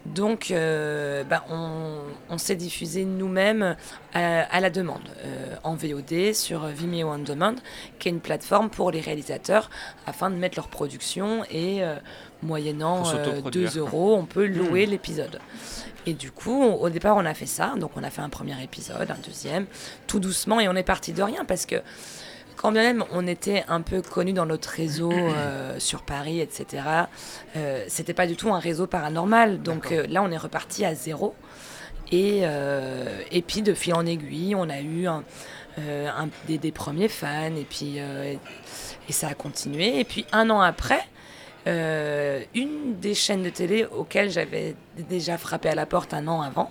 [0.07, 1.97] Donc, euh, bah, on,
[2.29, 3.77] on s'est diffusé nous-mêmes
[4.13, 7.55] à, à la demande, euh, en VOD sur Vimeo On Demand,
[7.99, 9.71] qui est une plateforme pour les réalisateurs
[10.07, 11.97] afin de mettre leur production et euh,
[12.43, 13.73] moyennant Pour euh, s'autoproduire.
[13.73, 15.41] 2 euros, on peut louer l'épisode.
[16.07, 17.73] Et du coup, au départ, on a fait ça.
[17.79, 19.65] Donc, on a fait un premier épisode, un deuxième,
[20.07, 21.77] tout doucement, et on est parti de rien parce que
[22.57, 26.83] quand bien même on était un peu connu dans notre réseau euh, sur Paris, etc.,
[27.57, 29.61] euh, c'était pas du tout un réseau paranormal.
[29.63, 31.35] Donc euh, là, on est reparti à zéro.
[32.13, 32.43] Et,
[33.33, 35.25] et puis, de fil en aiguille, on a eu un-
[35.79, 39.99] un- des, des premiers fans, et puis et ça a continué.
[39.99, 41.01] Et puis, un an après,
[41.67, 44.75] euh, une des chaînes de télé auxquelles j'avais
[45.09, 46.71] déjà frappé à la porte un an avant,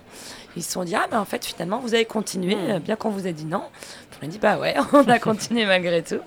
[0.56, 3.10] ils se sont dit Ah, ben en fait, finalement, vous avez continué, euh, bien qu'on
[3.10, 3.62] vous ait dit non.
[4.22, 6.20] On a dit Bah ouais, on a continué malgré tout.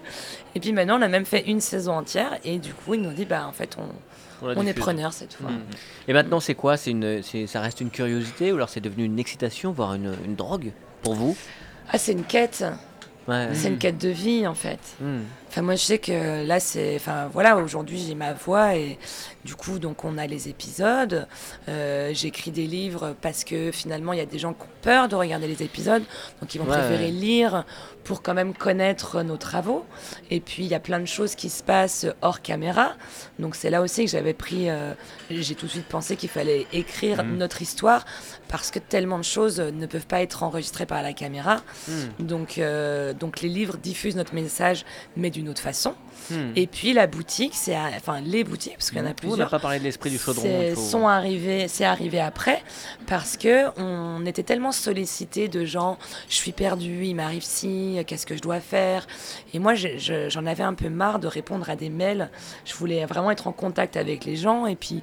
[0.55, 3.09] Et puis maintenant, on a même fait une saison entière, et du coup, ils nous
[3.09, 5.49] ont dit Bah en fait, on, est preneur cette fois.
[5.49, 5.63] Mm.
[6.09, 6.75] Et maintenant, c'est quoi?
[6.75, 10.35] C'est une, ça reste une curiosité ou alors c'est devenu une excitation, voire une, une
[10.35, 10.71] drogue
[11.03, 11.37] pour vous?
[11.89, 12.65] Ah, c'est une quête,
[13.27, 13.49] Ouais.
[13.53, 14.79] c'est une quête de vie en fait.
[15.01, 15.19] Mm.
[15.57, 16.95] Enfin, moi, je sais que là, c'est.
[16.97, 18.99] Enfin, voilà, aujourd'hui, j'ai ma voix et
[19.43, 21.27] du coup, donc, on a les épisodes.
[21.67, 25.07] Euh, J'écris des livres parce que finalement, il y a des gens qui ont peur
[25.07, 26.03] de regarder les épisodes.
[26.41, 27.11] Donc, ils vont Ouais, préférer ouais.
[27.11, 27.65] lire
[28.03, 29.83] pour quand même connaître nos travaux.
[30.29, 32.91] Et puis, il y a plein de choses qui se passent hors caméra.
[33.39, 34.69] Donc, c'est là aussi que j'avais pris.
[34.69, 34.93] euh,
[35.31, 37.37] j'ai tout de suite pensé qu'il fallait écrire Mhm.
[37.37, 38.05] notre histoire
[38.47, 41.61] parce que tellement de choses ne peuvent pas être enregistrées par la caméra.
[41.87, 41.91] Mm.
[42.25, 44.85] Donc, euh, donc les livres diffusent notre message,
[45.17, 45.95] mais d'une autre façon.
[46.31, 46.35] Mm.
[46.55, 49.13] Et puis la boutique, c'est enfin les boutiques, parce qu'il y en a On n'a
[49.15, 49.49] plusieurs.
[49.49, 50.47] pas parlé de l'esprit du chaudron.
[50.75, 52.61] faut- sont arrivés, c'est arrivé après
[53.07, 55.97] parce que on était tellement sollicité de gens,
[56.29, 59.05] je suis perdu, il m'arrive ci, qu'est-ce que je dois faire?
[59.53, 62.29] Et moi, je- je- j'en avais un peu marre de répondre à des mails.
[62.65, 64.65] Je voulais vraiment être en contact avec les gens.
[64.65, 65.01] Et puis,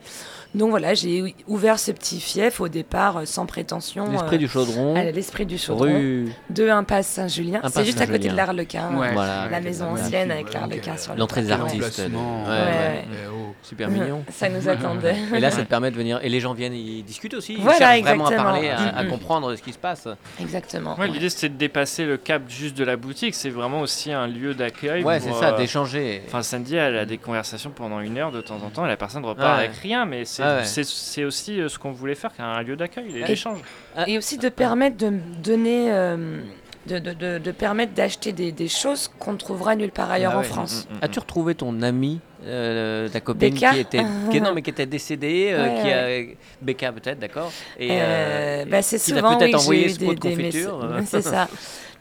[0.55, 4.11] donc voilà, j'ai ouvert ce petit fief au départ euh, sans prétention.
[4.11, 4.95] L'esprit euh, du chaudron.
[4.97, 6.29] à l'esprit du chaudron, Rue.
[6.51, 7.59] de Impasse Saint-Julien.
[7.59, 8.95] Impasse C'est juste à côté de l'Arlequin.
[8.97, 9.49] Ouais, Voilà.
[9.51, 11.99] La maison ancienne avec l'Arlequin euh, L'entrée des artistes.
[11.99, 12.51] Ouais, ouais.
[12.51, 13.05] ouais.
[13.15, 13.55] euh, oh.
[13.63, 14.25] Super mignon.
[14.31, 15.17] Ça nous attendait.
[15.35, 16.21] Et là, ça te permet de venir.
[16.23, 17.55] Et les gens viennent, ils discutent aussi.
[17.55, 18.53] Ils Voilà, cherchent vraiment à exactement.
[18.53, 20.07] parler, à, à comprendre ce qui se passe.
[20.39, 20.99] Exactement.
[20.99, 24.27] Ouais, L'idée c'était de dépasser le cap juste de la boutique, c'est vraiment aussi un
[24.27, 25.03] lieu d'accueil.
[25.03, 26.23] Ouais, c'est ça, euh, d'échanger.
[26.27, 28.97] Enfin, Sandy, elle a des conversations pendant une heure de temps en temps et la
[28.99, 29.65] personne repart Ouais.
[29.65, 30.65] avec rien, mais c'est Ouais, ouais.
[30.65, 33.61] c'est- c'est aussi euh, ce qu'on voulait faire, un lieu d'accueil et Et- d'échange.
[34.07, 35.11] Et aussi de permettre de
[35.43, 36.41] donner, euh,
[36.87, 40.33] de, de, de, de permettre d'acheter des, des choses qu'on ne trouvera nulle part ailleurs
[40.35, 40.47] Ah en ouais.
[40.47, 40.87] France.
[40.91, 41.05] Mm, mm, mm.
[41.05, 44.87] As-tu retrouvé ton ami, euh, ta copine Becca qui était, qui, non, mais qui était
[44.87, 47.51] décédée, euh, Ouais, qui a, Becca peut-être, d'accord.
[47.79, 50.43] Et Euh, euh, bah, c'est souvent peut-être oui, envoyé ce eu pot des, de des
[50.45, 50.91] confiture.
[51.07, 51.49] C'est ça.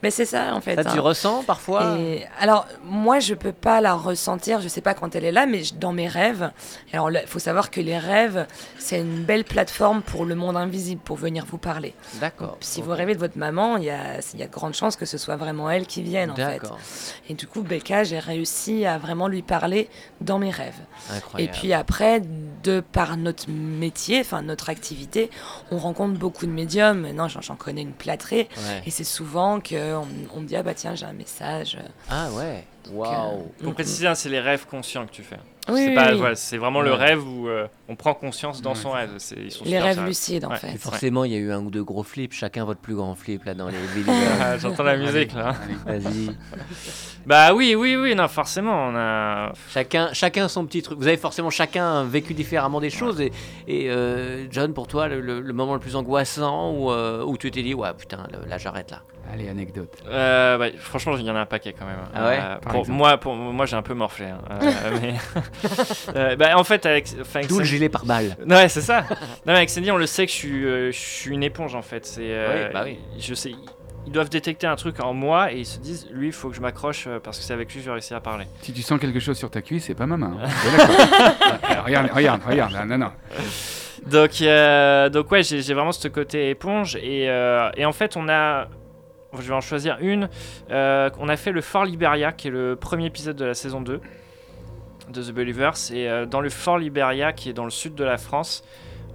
[0.04, 0.76] Mais c'est ça en fait.
[0.76, 1.02] Ça, tu hein.
[1.02, 1.98] ressens parfois?
[1.98, 5.46] Et alors, moi, je peux pas la ressentir, je sais pas quand elle est là,
[5.46, 6.52] mais dans mes rêves.
[6.92, 8.46] Alors, il faut savoir que les rêves,
[8.78, 11.96] c'est une belle plateforme pour le monde invisible, pour venir vous parler.
[12.20, 12.58] D'accord.
[12.60, 14.96] Si vous rêvez de votre maman, il y a, il y a de grandes chances
[14.98, 16.62] que ce soit vraiment elle qui vienne, en fait.
[17.30, 19.90] Et du coup, Becca, j'ai réussi à vraiment lui parler
[20.20, 20.74] dans mes rêves.
[21.10, 21.54] Et Incroyable.
[21.54, 22.22] puis après,
[22.64, 25.30] de par notre métier, enfin notre activité,
[25.72, 27.02] on rencontre beaucoup de médiums.
[27.02, 28.50] Maintenant, j'en connais une plâtrée.
[28.58, 28.84] Ouais.
[28.86, 31.78] Et c'est souvent qu'on on me dit, ah bah tiens, j'ai un message.
[32.10, 32.66] Ah ouais.
[32.92, 33.52] Waouh.
[33.64, 35.38] Pour préciser, hein, c'est les rêves conscients que tu fais.
[35.70, 38.76] Oui, c'est oui, voilà, c'est vraiment le rêve où euh, on prend conscience dans Ouais,
[38.76, 39.12] son rêve.
[39.20, 40.58] C'est- ils sont Les super, rêves lucides, en Ouais.
[40.58, 40.74] fait.
[40.74, 42.34] Et forcément, il y a eu un ou deux gros flips.
[42.34, 44.14] Chacun votre plus grand flip là dans les vidéos.
[44.42, 45.56] Ah, J'entends la musique là.
[45.86, 46.32] Vas-y.
[47.26, 49.54] Bah oui, oui, oui, non, forcément, on a.
[49.70, 50.98] Chacun, chacun son petit truc.
[51.00, 53.22] Vous avez forcément chacun vécu différemment des choses.
[53.22, 53.32] Et,
[53.66, 57.38] et, euh, John, pour toi, le, le- le moment le plus angoissant où, euh, où
[57.38, 59.04] tu t'es dit, ouais, putain, le- là j'arrête là.
[59.32, 59.90] Allez, anecdote.
[60.06, 61.96] Euh, bah, franchement, il y en a un paquet quand même.
[62.14, 62.98] Ah ouais Euh, Par pour exemple.
[62.98, 64.26] moi, pour moi, j'ai un peu morflé.
[64.26, 64.40] hein.
[64.62, 65.14] Euh, mais...
[66.16, 68.36] Euh, bah, en fait, avec, enfin, D'où le gilet par balle.
[68.48, 69.02] Ouais, c'est ça.
[69.10, 69.16] non,
[69.48, 71.82] mais avec Sandy, on le sait que je suis, euh, je suis une éponge en
[71.82, 72.06] fait.
[72.06, 73.00] C'est, euh, Oui, bah oui.
[73.20, 73.52] Je sais,
[74.06, 76.56] ils doivent détecter un truc en moi et ils se disent, lui, il faut que
[76.56, 78.46] je m'accroche parce que c'est avec lui que je vais réussir à parler.
[78.62, 80.38] Si tu sens quelque chose sur ta cuisse, c'est pas ma main.
[80.44, 81.84] hein.
[81.86, 82.74] Regarde, regarde, regarde.
[82.74, 83.12] Non, non, non.
[84.06, 88.18] Donc, euh, donc ouais, j'ai j'ai vraiment ce côté éponge et, euh, et en fait,
[88.18, 88.68] on a.
[89.40, 90.30] Je vais en choisir une.
[90.72, 93.82] Euh, on a fait le Fort Liberia, qui est le premier épisode de la saison
[93.82, 94.00] 2
[95.10, 95.92] de The Believers.
[95.92, 98.64] Et euh, dans le Fort Liberia, qui est dans le sud de la France,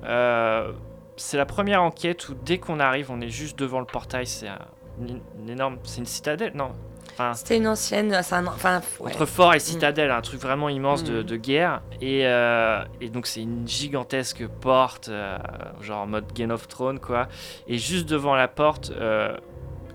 [0.04, 0.72] euh,
[1.16, 4.26] c'est la première enquête où dès qu'on arrive, on est juste devant le portail.
[4.26, 4.58] C'est un-
[5.00, 5.78] une, une énorme.
[5.84, 6.70] C'est une citadelle Non?
[7.12, 8.12] Enfin, C'était une ancienne.
[8.14, 9.10] un- Enfin, ouais.
[9.12, 11.24] entre fort et citadelle, un truc vraiment immense de, Mm.
[11.24, 11.82] de guerre.
[12.00, 15.36] Et, euh, et donc c'est une gigantesque porte, euh,
[15.80, 17.26] genre en mode Game of Thrones quoi.
[17.66, 19.36] Et juste devant la porte, euh,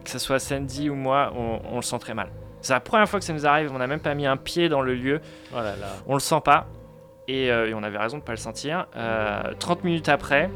[0.04, 2.30] que ce soit Sandy ou moi, on, on le sent très mal.
[2.62, 4.70] C'est la première fois que ça nous arrive, on n'a même pas mis un pied
[4.70, 5.88] dans le lieu, Oh là là.
[6.08, 6.68] on le sent pas.
[7.28, 8.88] Et, euh, et on avait raison de pas le sentir.
[8.96, 10.50] Euh, 30 minutes après,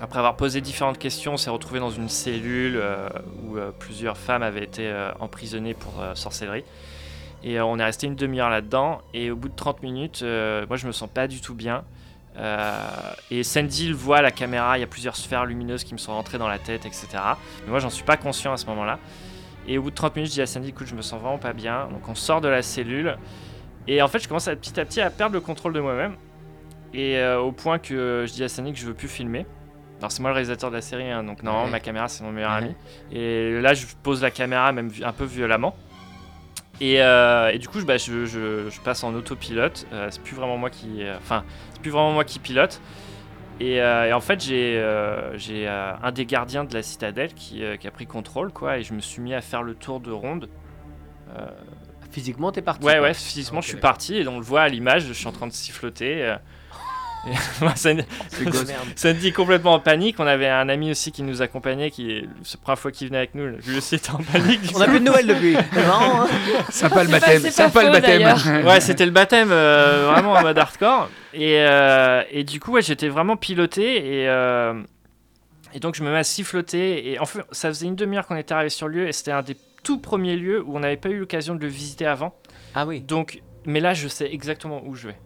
[0.00, 3.08] après avoir posé différentes questions, on s'est retrouvé dans une cellule euh,
[3.44, 6.64] où euh, plusieurs femmes avaient été euh, emprisonnées pour euh, sorcellerie.
[7.44, 9.00] Et euh, on est resté une demi-heure là-dedans.
[9.14, 11.84] Et au bout de 30 minutes, euh, moi je me sens pas du tout bien.
[12.38, 12.80] Euh,
[13.30, 15.98] et Sandy le voit à la caméra, il y a plusieurs sphères lumineuses qui me
[15.98, 17.08] sont rentrées dans la tête, etc.
[17.64, 18.98] Mais moi j'en suis pas conscient à ce moment-là.
[19.66, 21.38] Et au bout de 30 minutes, je dis à Sandy, écoute, je me sens vraiment
[21.38, 21.88] pas bien.
[21.90, 23.18] Donc on sort de la cellule.
[23.86, 26.16] Et en fait, je commence à, petit à petit à perdre le contrôle de moi-même.
[26.94, 29.44] Et euh, au point que je dis à Sandy que je veux plus filmer.
[29.98, 31.72] Alors c'est moi le réalisateur de la série, hein, donc normalement Ouais.
[31.72, 32.58] ma caméra c'est mon meilleur Ouais.
[32.58, 32.74] ami.
[33.10, 35.74] Et là je pose la caméra même un peu violemment.
[36.80, 39.86] Et, euh, et du coup je, bah, je, je- je passe en autopilote.
[39.92, 42.80] Euh, c'est plus vraiment moi qui, euh, enfin c'est plus vraiment moi qui pilote.
[43.60, 44.80] Et, et en fait j'ai
[45.34, 48.78] j'ai un des gardiens de la citadelle qui, qui a pris contrôle quoi.
[48.78, 50.48] Et je me suis mis à faire le tour de ronde.
[52.10, 52.84] Physiquement, t'es parti.
[52.86, 55.32] Ouais, ouais, physiquement, je suis parti et on le voit à l'image, je suis en
[55.32, 56.36] train de siffloter.
[58.44, 58.66] Gosse.
[58.66, 58.86] Merde.
[58.96, 60.16] Sandy est complètement en panique.
[60.18, 63.18] On avait un ami aussi qui nous accompagnait, qui c'est la première fois qu'il venait
[63.18, 63.46] avec nous.
[63.66, 64.60] Lui aussi était en panique.
[64.74, 64.90] On a coup.
[64.90, 65.56] plus de nouvelles depuis.
[65.72, 66.28] C'est marrant, hein
[66.70, 67.42] Sympa le baptême.
[67.42, 68.64] c'est pas Sympa le baptême.
[68.66, 71.08] Ouais, c'était le baptême, euh, vraiment en mode hardcore.
[71.34, 74.74] Et, euh, et du coup, ouais, j'étais vraiment piloté et, euh,
[75.74, 77.10] et donc je me mets à siffloter.
[77.12, 79.32] Et en fait, ça faisait une demi-heure qu'on était arrivé sur le lieu et c'était
[79.32, 82.34] un des tout premiers lieux où on n'avait pas eu l'occasion de le visiter avant.
[82.74, 83.00] Ah oui.
[83.00, 85.16] Donc, mais là, je sais exactement où je vais.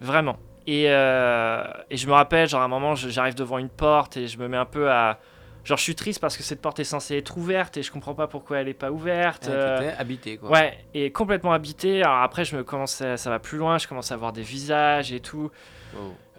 [0.00, 0.38] Vraiment.
[0.66, 4.28] Et, euh, et je me rappelle, genre, à un moment, j'arrive devant une porte et
[4.28, 5.18] je me mets un peu à.
[5.64, 8.14] Genre, je suis triste parce que cette porte est censée être ouverte et je comprends
[8.14, 9.46] pas pourquoi elle est pas ouverte.
[9.46, 10.50] Ouais, euh, t'étais habité, quoi.
[10.50, 12.02] Ouais, et complètement habité.
[12.02, 14.42] Alors après, je me commence à- ça va plus loin, je commence à voir des
[14.42, 15.50] visages et tout.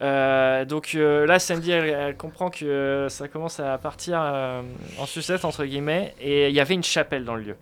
[0.01, 4.19] Euh, donc euh, là, Sandy, elle, elle comprend que ça commence à partir
[4.99, 7.55] en sucette, entre guillemets, et il y avait une chapelle dans le lieu.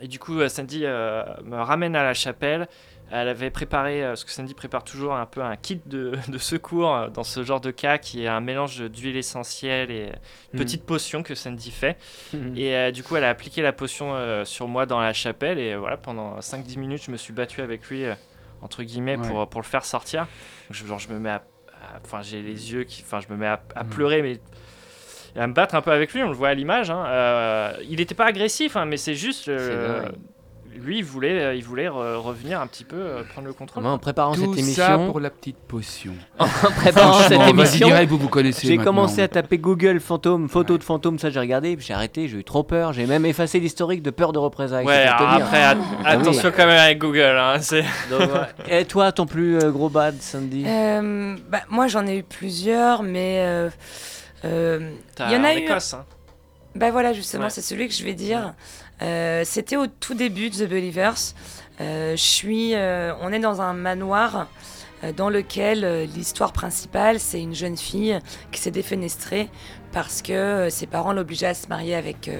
[0.00, 2.66] Et du coup, Sandy me ramène à la chapelle.
[3.12, 6.38] Elle avait préparé, euh, ce que Sandy prépare toujours, un peu un kit de, de
[6.38, 10.06] secours euh, dans ce genre de cas, qui est un mélange d'huile essentielle et
[10.52, 10.64] une Mhm.
[10.64, 11.96] petite potion que Sandy fait.
[12.34, 12.54] Mhm.
[12.56, 15.58] Et euh, du coup, elle a appliqué la potion euh, sur moi dans la chapelle.
[15.58, 18.14] Et voilà, pendant 5-10 minutes, je me suis battu avec lui, euh,
[18.60, 19.28] entre guillemets, Ouais.
[19.28, 20.26] pour, pour le faire sortir.
[20.70, 21.42] Je, genre, je me mets à.
[22.04, 23.02] Enfin, j'ai les yeux qui.
[23.06, 23.90] Enfin, je me mets à, à Mhm.
[23.90, 24.40] pleurer, mais.
[25.40, 26.90] à me battre un peu avec lui, on le voit à l'image.
[26.90, 27.04] hein.
[27.06, 29.46] Euh, il n'était pas agressif, hein, mais c'est juste.
[29.48, 30.08] euh.
[30.76, 33.82] Lui, il voulait, euh, il voulait re- revenir un petit peu, euh, prendre le contrôle.
[33.82, 36.12] Moi, en préparant Tout cette ça émission, pour la petite potion.
[36.38, 38.92] en préparant cette Franchement, vas-y émission, direct, vous vous connaissez j'ai maintenant.
[38.92, 40.78] commencé à taper Google fantôme, photo Ouais.
[40.78, 43.58] de fantôme, ça j'ai regardé, puis j'ai arrêté, j'ai eu trop peur, j'ai même effacé
[43.60, 44.84] l'historique de peur de représailles.
[44.86, 45.46] Ouais, c'est pour te alors dire.
[45.46, 47.36] après, at- Ah attention quand même avec Google.
[47.38, 47.82] Hein, c'est...
[48.10, 48.80] Donc, ouais.
[48.80, 53.02] Et toi, ton plus euh, gros bad, Sandy Euh, bah, moi, j'en ai eu plusieurs,
[53.02, 53.70] mais euh,
[54.44, 55.58] euh, T'as il y en a eu.
[55.58, 56.04] Écosse, hein.
[56.74, 57.50] Bah voilà, justement, Ouais.
[57.50, 58.52] c'est celui que je vais dire.
[59.02, 61.34] Euh, C'était au tout début de The Believers.
[61.80, 64.48] Euh, je suis, euh, on est dans un manoir
[65.18, 68.18] dans lequel l'histoire principale, c'est une jeune fille
[68.50, 69.50] qui s'est défenestrée
[69.92, 72.30] parce que ses parents l'obligeaient à se marier avec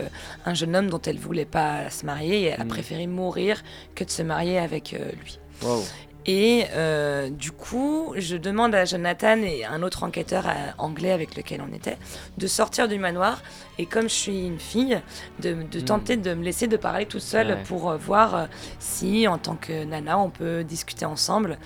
[0.46, 2.68] un jeune homme dont elle voulait pas se marier et elle a Mm.
[2.68, 3.62] préféré mourir
[3.94, 4.92] que de se marier avec
[5.22, 5.38] lui.
[5.62, 5.84] Wow.
[6.28, 11.36] Et euh, du coup, je demande à Jonathan et un autre enquêteur euh, anglais avec
[11.36, 11.96] lequel on était
[12.36, 13.42] de sortir du manoir.
[13.78, 15.00] Et comme je suis une fille,
[15.40, 15.84] de, de Hmm.
[15.84, 17.62] tenter de me laisser de parler toute seule Ouais.
[17.64, 18.48] pour euh, voir
[18.80, 21.58] si, en tant que nana, on peut discuter ensemble.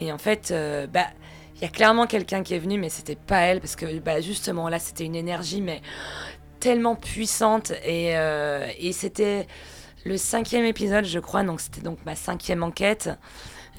[0.00, 1.06] Et en fait, euh, bah.
[1.56, 4.20] Il y a clairement quelqu'un qui est venu, mais c'était pas elle, parce que bah,
[4.20, 5.82] justement là, c'était une énergie, mais
[6.58, 7.70] tellement puissante.
[7.86, 8.08] Et,
[8.80, 9.46] et c'était
[10.04, 13.08] le cinquième épisode, je crois, donc c'était donc ma cinquième enquête.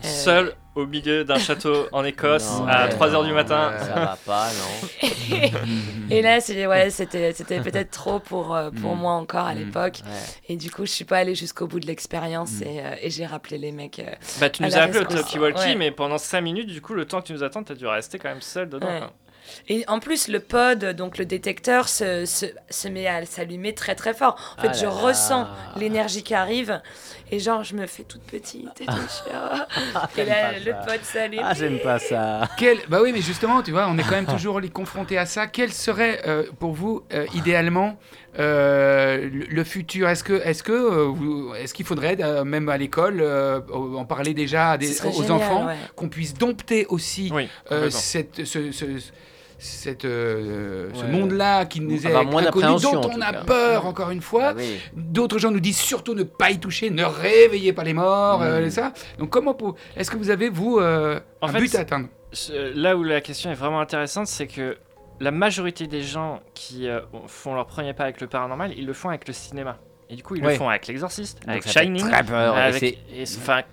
[0.03, 3.71] Euh, Seul au milieu d'un château en Écosse Non, à ouais, 3h du matin.
[3.79, 5.07] Ça va pas, non
[6.09, 7.31] Et là, ouais, c'était
[7.61, 8.99] peut-être trop pour, euh, pour Mm.
[8.99, 9.59] moi encore à Mm.
[9.59, 9.99] l'époque.
[10.05, 10.11] Ouais.
[10.49, 12.63] Et du coup, je suis pas allée jusqu'au bout de l'expérience Mm.
[12.63, 13.99] et, euh, et j'ai rappelé les mecs.
[13.99, 15.75] euh, Bah, tu nous as appelé au talkie-walkie, Ouais.
[15.75, 18.19] mais pendant 5 minutes, du coup, le temps que tu nous attends, t'as dû rester
[18.19, 18.87] quand même seul dedans.
[18.87, 19.01] Ouais.
[19.67, 23.95] Et en plus, le pod, donc le détecteur, se, se, se met à s'allumer très
[23.95, 24.55] très fort.
[24.57, 25.55] En fait, Ah je là ressens là.
[25.77, 26.81] l'énergie qui arrive
[27.31, 28.91] et genre, je me fais toute petite et tout.
[28.93, 29.67] je ah.
[30.15, 30.77] et là, pas le ça.
[30.85, 31.41] pod s'allume.
[31.43, 32.47] Ah, j'aime pas ça.
[32.57, 32.77] Quel...
[32.87, 35.47] Bah oui, mais justement, tu vois, on est quand même toujours les confrontés à ça.
[35.47, 37.97] Quel serait euh, pour vous, euh, idéalement,
[38.39, 43.19] euh, le, futur Est-ce que, est-ce que, euh, est-ce qu'il faudrait, euh, même à l'école,
[43.21, 45.75] euh, en parler déjà à des- aux génial, enfants, ouais.
[45.95, 48.85] qu'on puisse dompter aussi Oui, euh, cette, ce, ce-
[49.57, 53.43] cette, euh, ce monde-là qui nous est moins inconnu, dont on a cas.
[53.45, 54.47] peur, encore une fois.
[54.49, 54.79] Ah oui.
[54.95, 58.65] D'autres gens nous disent surtout ne pas y toucher, ne réveillez pas les morts, euh,
[58.65, 58.69] Mm.
[58.69, 58.91] ça.
[59.17, 59.75] Donc comment pour...
[59.95, 62.09] est-ce que vous avez vous euh, un fait, but à atteindre?
[62.75, 64.75] Là où la question est vraiment intéressante, c'est que
[65.19, 68.93] la majorité des gens qui euh, font leur premier pas avec le paranormal, ils le
[68.93, 69.77] font avec le cinéma.
[70.09, 70.51] Et du coup, ils Ouais.
[70.51, 72.07] le font avec L'exorciste, avec Shining.
[72.07, 72.55] Très peur.
[72.57, 73.23] et avec- et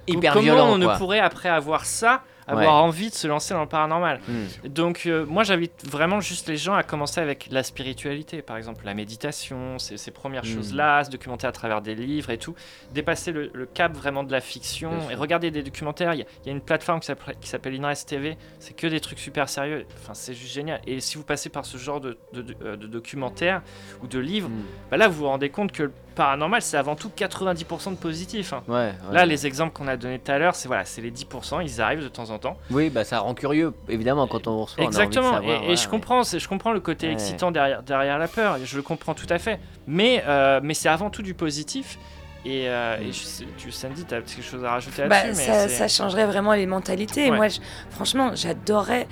[0.07, 2.23] hyper comment violent, on ne pourrait, après avoir ça,
[2.53, 2.89] avoir Ouais.
[2.89, 4.69] envie de se lancer dans le paranormal Hmm.
[4.69, 8.85] Donc, euh, moi, j'invite vraiment juste les gens à commencer avec la spiritualité, par exemple,
[8.85, 10.55] la méditation, ces, ces premières Mm.
[10.55, 12.55] choses-là, se documenter à travers des livres et tout.
[12.93, 15.11] Dépasser le, le cap vraiment de la fiction Bien sûr.
[15.11, 16.15] et regarder des documentaires.
[16.15, 17.07] Il y, a- il y a une plateforme qui
[17.49, 19.87] s'appelle- Inres TV, c'est que des trucs super sérieux.
[20.03, 20.81] Enfin, c'est juste génial.
[20.87, 23.63] Et si vous passez par ce genre de, de, de- euh, de documentaires
[24.03, 24.63] ou de livres, Hmm.
[24.91, 28.53] bah là, vous vous rendez compte que paranormal, c'est avant tout 90% de positif.
[28.53, 28.63] hein.
[28.69, 28.93] Ouais, ouais.
[29.15, 31.81] Là, les exemples qu'on a donnés tout à l'heure, c'est voilà, c'est les 10%, ils
[31.81, 32.57] arrivent de temps en temps.
[32.71, 34.83] Oui, bah ça rend curieux, évidemment, quand on reçoit.
[34.85, 37.13] on a envie de Exactement, savoir, et, je comprends, je comprends le côté Ouais.
[37.15, 39.59] excitant derrière, derrière la peur, je le comprends tout à fait.
[39.87, 41.99] Mais, euh, mais c'est avant tout du positif.
[42.45, 45.53] Et, euh, et je tu, Sandy, tu as quelque chose à rajouter Bah, là-dessus ça,
[45.53, 47.31] mais ça changerait vraiment les mentalités.
[47.31, 47.37] Ouais.
[47.37, 47.61] Moi, je-
[47.91, 49.07] franchement, j'adorerais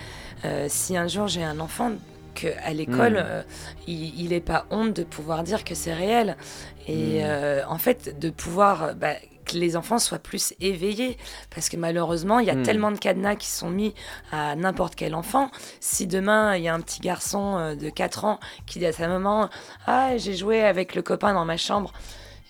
[0.44, 1.92] euh, si un jour j'ai un enfant
[2.34, 3.24] qu'à l'école, Mm.
[3.24, 3.42] euh,
[3.86, 6.36] il n'ait pas honte de pouvoir dire que c'est réel.
[6.90, 7.24] Et Mm.
[7.24, 9.14] euh, en fait, de pouvoir euh, bah,
[9.44, 11.16] que les enfants soient plus éveillés.
[11.54, 12.62] Parce que malheureusement, il y a Mm.
[12.62, 13.94] tellement de cadenas qui sont mis
[14.32, 15.50] à n'importe quel enfant.
[15.80, 18.92] Si demain, il y a un petit garçon euh, de 4 ans qui dit à
[18.92, 19.48] sa maman
[19.86, 21.92] Ah, j'ai joué avec le copain dans ma chambre.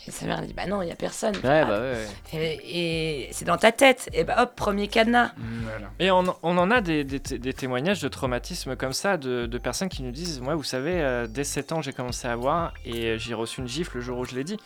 [0.08, 1.34] Et sa mère dit Bah non, il n'y a personne.
[1.36, 1.94] Ouais, Ah, bah ouais,
[2.32, 2.58] ouais.
[2.64, 4.08] et, et c'est dans ta tête.
[4.12, 5.32] Et bah hop, premier cadenas.
[5.62, 5.90] Voilà.
[5.98, 9.58] Et on, on en a des, des- des témoignages de traumatisme comme ça, de, de
[9.58, 12.72] personnes qui nous disent Moi, vous savez, euh, dès 7 ans, j'ai commencé à voir
[12.84, 14.56] et euh, j'ai reçu une gifle le jour où je l'ai dit.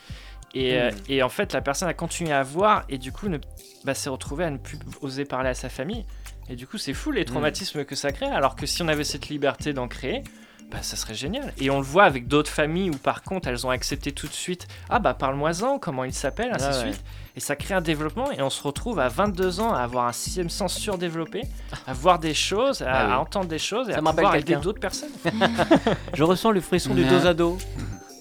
[0.54, 0.94] Et, euh, Mm.
[1.08, 3.38] et en fait, la personne a continué à voir et du coup, ne,
[3.84, 6.04] bah, s'est retrouvée à ne plus oser parler à sa famille.
[6.48, 8.26] Et du coup, c'est fou les traumatismes que ça crée.
[8.26, 10.22] Alors que si on avait cette liberté d'en créer,
[10.70, 11.52] bah, ça serait génial.
[11.58, 14.32] Et on le voit avec d'autres familles où, par contre, elles ont accepté tout de
[14.32, 16.92] suite Ah, bah, parle-moi-en, comment il s'appelle, ainsi Ah de ouais.
[16.92, 17.04] suite.
[17.36, 20.12] Et ça crée un développement et on se retrouve à 22 ans à avoir un
[20.12, 21.42] sixième sens surdéveloppé,
[21.86, 23.12] à voir des choses, à, Ah oui.
[23.12, 25.10] à entendre des choses et Ça à pouvoir aider d'autres personnes.
[26.14, 27.10] Je ressens le frisson du Ouais.
[27.10, 27.58] dos à dos.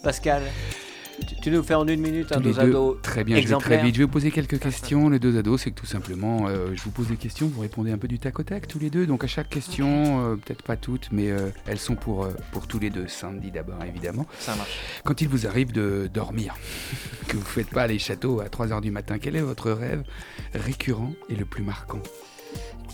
[0.04, 0.42] Pascal,
[1.44, 2.72] tu, nous fais en une minute un les dos à deux.
[2.72, 3.00] dos.
[3.02, 3.94] Très bien, je vais très vite.
[3.96, 5.10] Je vais vous poser quelques questions.
[5.10, 7.92] Les deux ados, c'est que tout simplement, euh, je vous pose des questions, vous répondez
[7.92, 9.06] un peu du tac au tac tous les deux.
[9.06, 12.68] Donc à chaque question, euh, peut-être pas toutes, mais euh, elles sont pour, euh, pour
[12.68, 13.08] tous les deux.
[13.08, 14.26] Sandy d'abord, évidemment.
[14.40, 14.78] Ça marche.
[15.04, 16.56] Quand il vous arrive de dormir,
[17.28, 20.04] que vous ne faites pas les châteaux à 3h du matin, quel est votre rêve
[20.54, 22.00] récurrent et le plus marquant?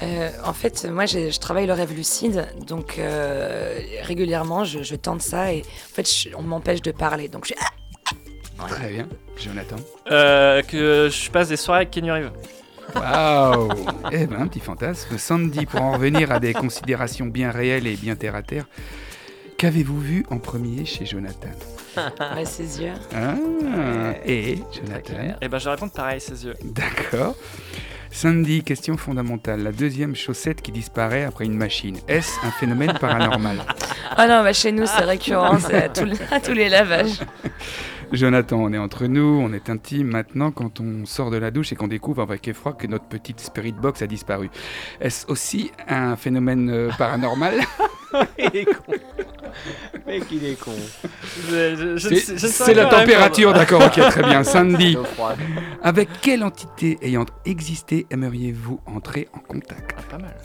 [0.02, 5.22] Euh, en fait, moi, je travaille le rêve lucide, donc euh, régulièrement, je, je tente
[5.22, 7.28] ça et en fait, je- on m'empêche de parler.
[7.28, 7.60] Donc, je, Ouais.
[8.68, 9.07] Très bien.
[9.38, 9.76] Jonathan
[10.12, 12.32] Euh, que je passe des soirées avec Kenny Reeves.
[12.95, 13.70] Waouh
[14.12, 15.18] Eh ben, un petit fantasme.
[15.18, 18.66] Sandy, pour en revenir à des considérations bien réelles et bien terre à terre,
[19.57, 21.49] qu'avez-vous vu en premier chez Jonathan?
[21.95, 22.93] Bah, ses yeux.
[23.14, 23.34] Ah,
[24.26, 25.36] Et Jonathan?
[25.41, 26.53] Et ben, je vais répondre pareil, ses yeux.
[26.64, 27.36] D'accord.
[28.12, 29.62] Sandy, question fondamentale.
[29.64, 33.57] La deuxième chaussette qui disparaît après une machine, est-ce un phénomène paranormal?
[34.18, 35.84] Ah non, bah chez nous, c'est récurrent, c'est
[36.32, 37.20] à tous les lavages.
[38.12, 41.72] Jonathan, on est entre nous, on est intime maintenant quand on sort de la douche
[41.72, 44.49] et qu'on découvre avec effroi que notre petite spirit box a disparu.
[44.99, 47.55] Est-ce aussi un phénomène euh, paranormal?
[48.39, 48.93] Il est con.
[50.07, 50.72] Mec, il est con.
[51.49, 54.43] C'est la température, d'accord, ok, très bien.
[54.43, 54.97] Sandy,
[55.84, 59.95] avec quelle entité ayant existé aimeriez-vous entrer en contact?
[60.10, 60.36] Pas mal.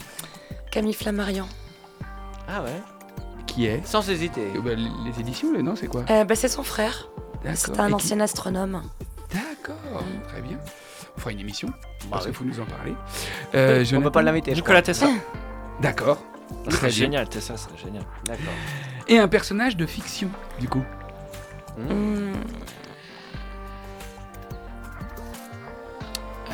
[0.71, 1.45] Camille Flammarion.
[2.47, 2.81] Ah ouais
[3.47, 3.85] Qui est?
[3.85, 4.41] Sans hésiter.
[4.55, 6.03] Euh, bah, Les éditions, non, c'est quoi?
[6.09, 7.09] Euh, bah, c'est son frère.
[7.53, 8.81] C'est un qui- ancien astronome.
[9.33, 10.57] D'accord, très bien.
[11.15, 11.75] On fera une émission, Bah
[12.11, 12.31] parce oui.
[12.31, 12.93] qu'il faut nous en parler.
[13.53, 15.07] Euh, On Jonathan peut pas l'inviter, Nicolas Tesla.
[15.81, 16.17] D'accord.
[16.65, 16.95] Ce Très serait bien.
[16.97, 18.03] génial, Tesla serait génial.
[18.25, 18.43] D'accord.
[19.07, 20.29] Et un personnage de fiction,
[20.59, 20.83] du coup.
[21.77, 22.33] Hmm.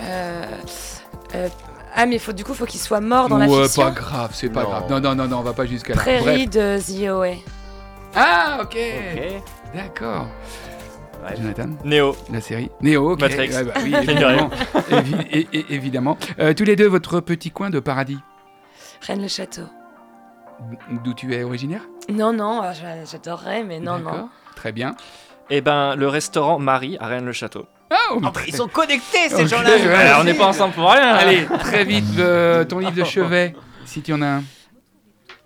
[0.03, 0.45] Euh,
[1.35, 1.49] euh,
[1.95, 3.83] ah, mais faut, du coup, faut qu'il soit mort dans la ouais, fiction.
[3.83, 4.69] pas grave, c'est pas Non.
[4.69, 4.83] grave.
[4.89, 6.01] Non, non, non, non, on va pas jusqu'à là.
[6.01, 6.49] Prairie Bref.
[6.49, 7.35] de The OA.
[8.15, 8.75] Ah, ok.
[8.77, 9.43] Ok.
[9.75, 10.27] D'accord.
[11.23, 11.35] Ouais.
[11.37, 12.15] Jonathan, Néo.
[12.31, 13.21] la série Néo, ok.
[13.21, 13.49] Matrix.
[13.49, 14.49] Ouais, bah oui, évidemment.
[14.89, 16.17] Évi- é- é- évidemment.
[16.39, 18.17] Euh, tous les deux, votre petit coin de paradis.
[19.05, 19.63] Rennes le Château.
[21.03, 21.81] D'où tu es originaire?
[22.09, 24.29] Non, non, euh, j'a- j'adorerais, mais non, non.
[24.55, 24.95] Très bien.
[25.49, 27.65] Et ben, le restaurant Marie à Rennes-le-Château.
[27.89, 29.69] Ah, oh, très- ils sont connectés ces gens-là.
[29.69, 30.11] ouais.
[30.19, 31.13] On n'est pas ensemble pour rien.
[31.15, 33.53] Allez, très vite, euh, ton livre de chevet,
[33.85, 34.43] si tu en as un.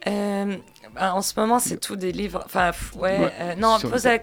[0.08, 0.56] Euh,
[1.00, 2.42] en ce moment, c'est tout des livres.
[2.46, 3.20] Enfin, ouais.
[3.20, 4.18] Ouais, euh, non, pose à,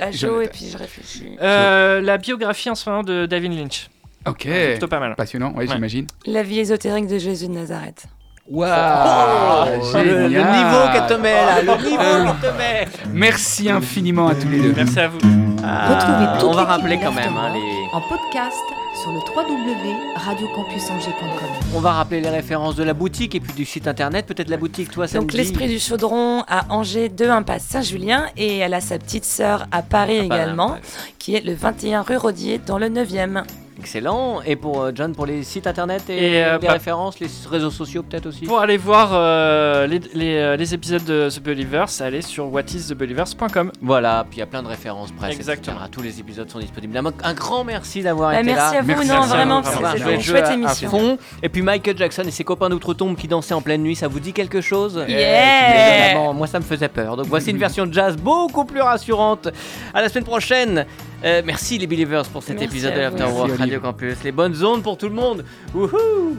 [0.00, 1.36] à Jo et puis je réfléchis.
[1.40, 3.90] Euh, la biographie en ce moment de David Lynch.
[4.26, 4.42] Ok.
[4.44, 5.14] C'est plutôt pas mal.
[5.16, 5.74] Passionnant, oui, Ouais.
[5.74, 6.06] j'imagine.
[6.26, 8.06] La vie ésotérique de Jésus de Nazareth.
[8.50, 11.96] Waouh, Oh, le, niveau qu'elle te met là, le niveau
[12.42, 12.86] qu'elle te met.
[13.10, 14.74] Merci infiniment à tous les deux.
[14.76, 15.18] Merci à vous.
[15.18, 17.96] Retrouvez on va rappeler quand même hein, les.
[17.96, 21.48] en podcast sur le www.radiocampusangers.com.
[21.74, 24.24] On va rappeler les références de la boutique et puis du site internet.
[24.24, 28.56] Peut-être la boutique, toi, ça Donc l'esprit du chaudron à Angers, 2 impasse Saint-Julien et
[28.58, 30.78] elle a sa petite sœur à Paris Ah, également,
[31.18, 33.44] qui est le 21 rue Rodier dans le 9e.
[33.78, 34.40] Excellent.
[34.46, 37.26] Et pour euh, John, pour les sites internet et, Et, euh, les bah- références, les
[37.50, 38.44] réseaux sociaux peut-être aussi?
[38.44, 43.72] Pour aller voir euh, les, les, les épisodes de The Believers, allez sur whatisthebelievers.com.
[43.82, 45.76] Voilà, puis il y a plein de références presse, Exactement.
[45.78, 45.88] etc.
[45.90, 46.96] Tous les épisodes sont disponibles.
[46.96, 48.78] Un, un grand merci d'avoir Bah, été merci là.
[48.78, 49.08] à vous, Merci.
[49.08, 49.88] non, à vraiment, vous, c'est- vraiment.
[49.92, 50.90] c'était Jouer une chouette à émission.
[50.90, 51.18] fond.
[51.42, 54.20] Et puis Michael Jackson et ses copains d'outre-tombe qui dansaient en pleine nuit, ça vous
[54.20, 55.04] dit quelque chose?
[55.08, 56.32] Yeah.
[56.32, 57.16] Moi, ça me faisait peur.
[57.16, 59.48] Donc voici une version jazz beaucoup plus rassurante.
[59.92, 60.86] À la semaine prochaine.
[61.24, 64.22] Euh, merci les Believers pour cet Merci épisode de l'Afterwork Radio Campus.
[64.24, 65.42] Les bonnes ondes pour tout le monde.
[65.74, 66.36] Wouhou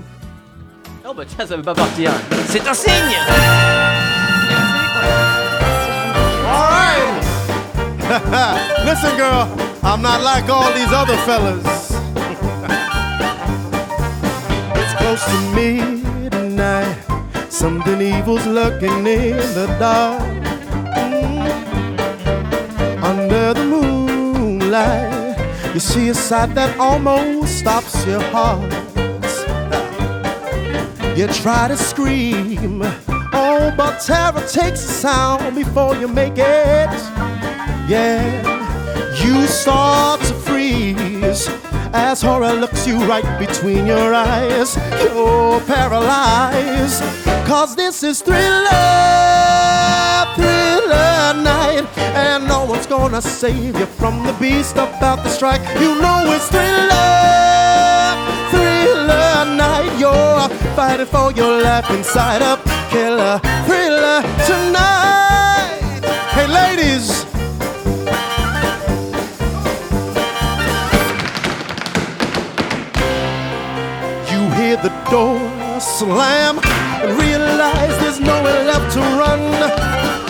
[1.08, 2.12] Oh bah tiens, ça veut pas partir.
[2.48, 2.92] C'est un signe
[6.48, 7.24] All right.
[8.86, 9.48] Listen, girl,
[9.84, 11.66] I'm not like all these other fellas.
[14.76, 16.96] it's close to midnight.
[17.50, 20.35] Something evil's lurking in the dark.
[25.74, 28.72] You see a sight that almost stops your heart.
[31.18, 32.82] You try to scream,
[33.34, 36.92] oh, but terror takes a sound before you make it.
[37.88, 38.22] Yeah,
[39.24, 41.48] you start to freeze
[41.94, 44.76] as horror looks you right between your eyes.
[45.02, 47.02] You're paralyzed,
[47.48, 48.72] cause this is thriller,
[51.78, 55.62] and no one's gonna save you from the beast about to strike.
[55.80, 58.16] You know it's thriller,
[58.52, 59.92] thriller night.
[60.00, 62.58] You're fighting for your life inside a
[62.90, 66.02] killer thriller tonight.
[66.36, 67.26] Hey, ladies.
[74.32, 75.40] You hear the door
[75.80, 80.25] slam and realize there's nowhere left to run.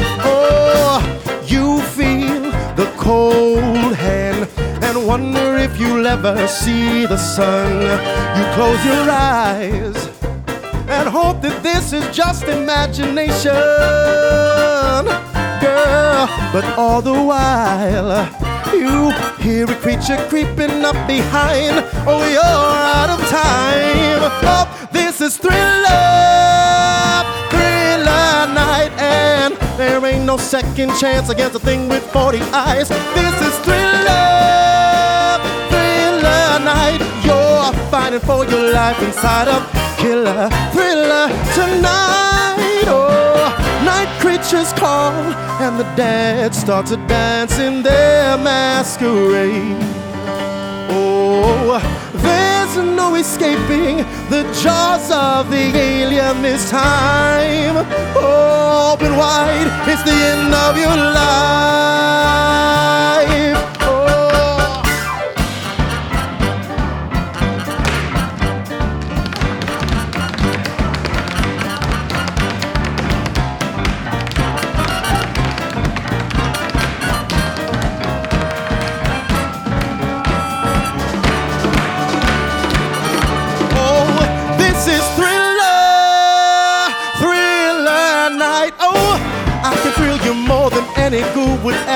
[3.06, 4.50] Cold hand
[4.84, 7.72] and wonder if you'll ever see the sun.
[8.36, 9.96] You close your eyes
[10.90, 13.54] and hope that this is just imagination,
[15.66, 16.26] girl.
[16.52, 18.10] But all the while,
[18.74, 21.86] you hear a creature creeping up behind.
[22.10, 22.66] Oh, you're
[23.02, 24.22] out of time.
[24.52, 25.75] Oh, this is thriller,
[30.36, 32.90] no second chance against a thing with 40 eyes.
[32.90, 35.40] This is thriller,
[35.72, 37.00] thriller night.
[37.24, 39.62] You're fighting for your life inside of
[39.98, 42.86] killer thriller tonight.
[42.88, 45.14] Oh, night creatures call,
[45.62, 49.78] and the dead start to dance in their masquerade.
[50.90, 51.80] Oh,
[52.84, 53.98] no escaping
[54.30, 57.78] the jaws of the alien this time.
[58.16, 62.36] Open wide, it's the end of your life.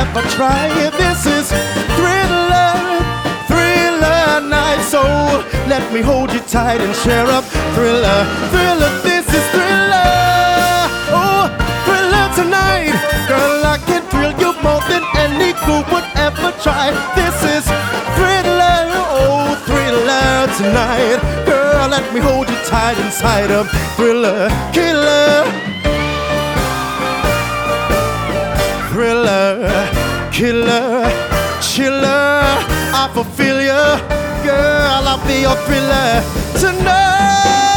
[0.09, 0.69] Ever try.
[0.97, 1.51] This is
[1.97, 2.73] thriller,
[3.47, 4.81] thriller night.
[4.81, 5.01] So
[5.67, 7.43] let me hold you tight and share up
[7.75, 8.91] thriller, thriller.
[9.03, 10.09] This is thriller.
[11.13, 11.45] Oh,
[11.85, 12.95] thriller tonight,
[13.27, 13.65] girl.
[13.65, 16.89] I can thrill you more than any ghoul would ever try.
[17.15, 17.65] This is
[18.17, 18.81] thriller.
[19.21, 21.87] Oh, thriller tonight, girl.
[21.89, 25.68] Let me hold you tight inside of thriller, killer.
[30.39, 31.03] Killer,
[31.59, 32.39] chiller.
[32.95, 33.83] I fulfill you,
[34.47, 35.03] girl.
[35.11, 36.23] I'll be your thriller
[36.57, 37.68] tonight.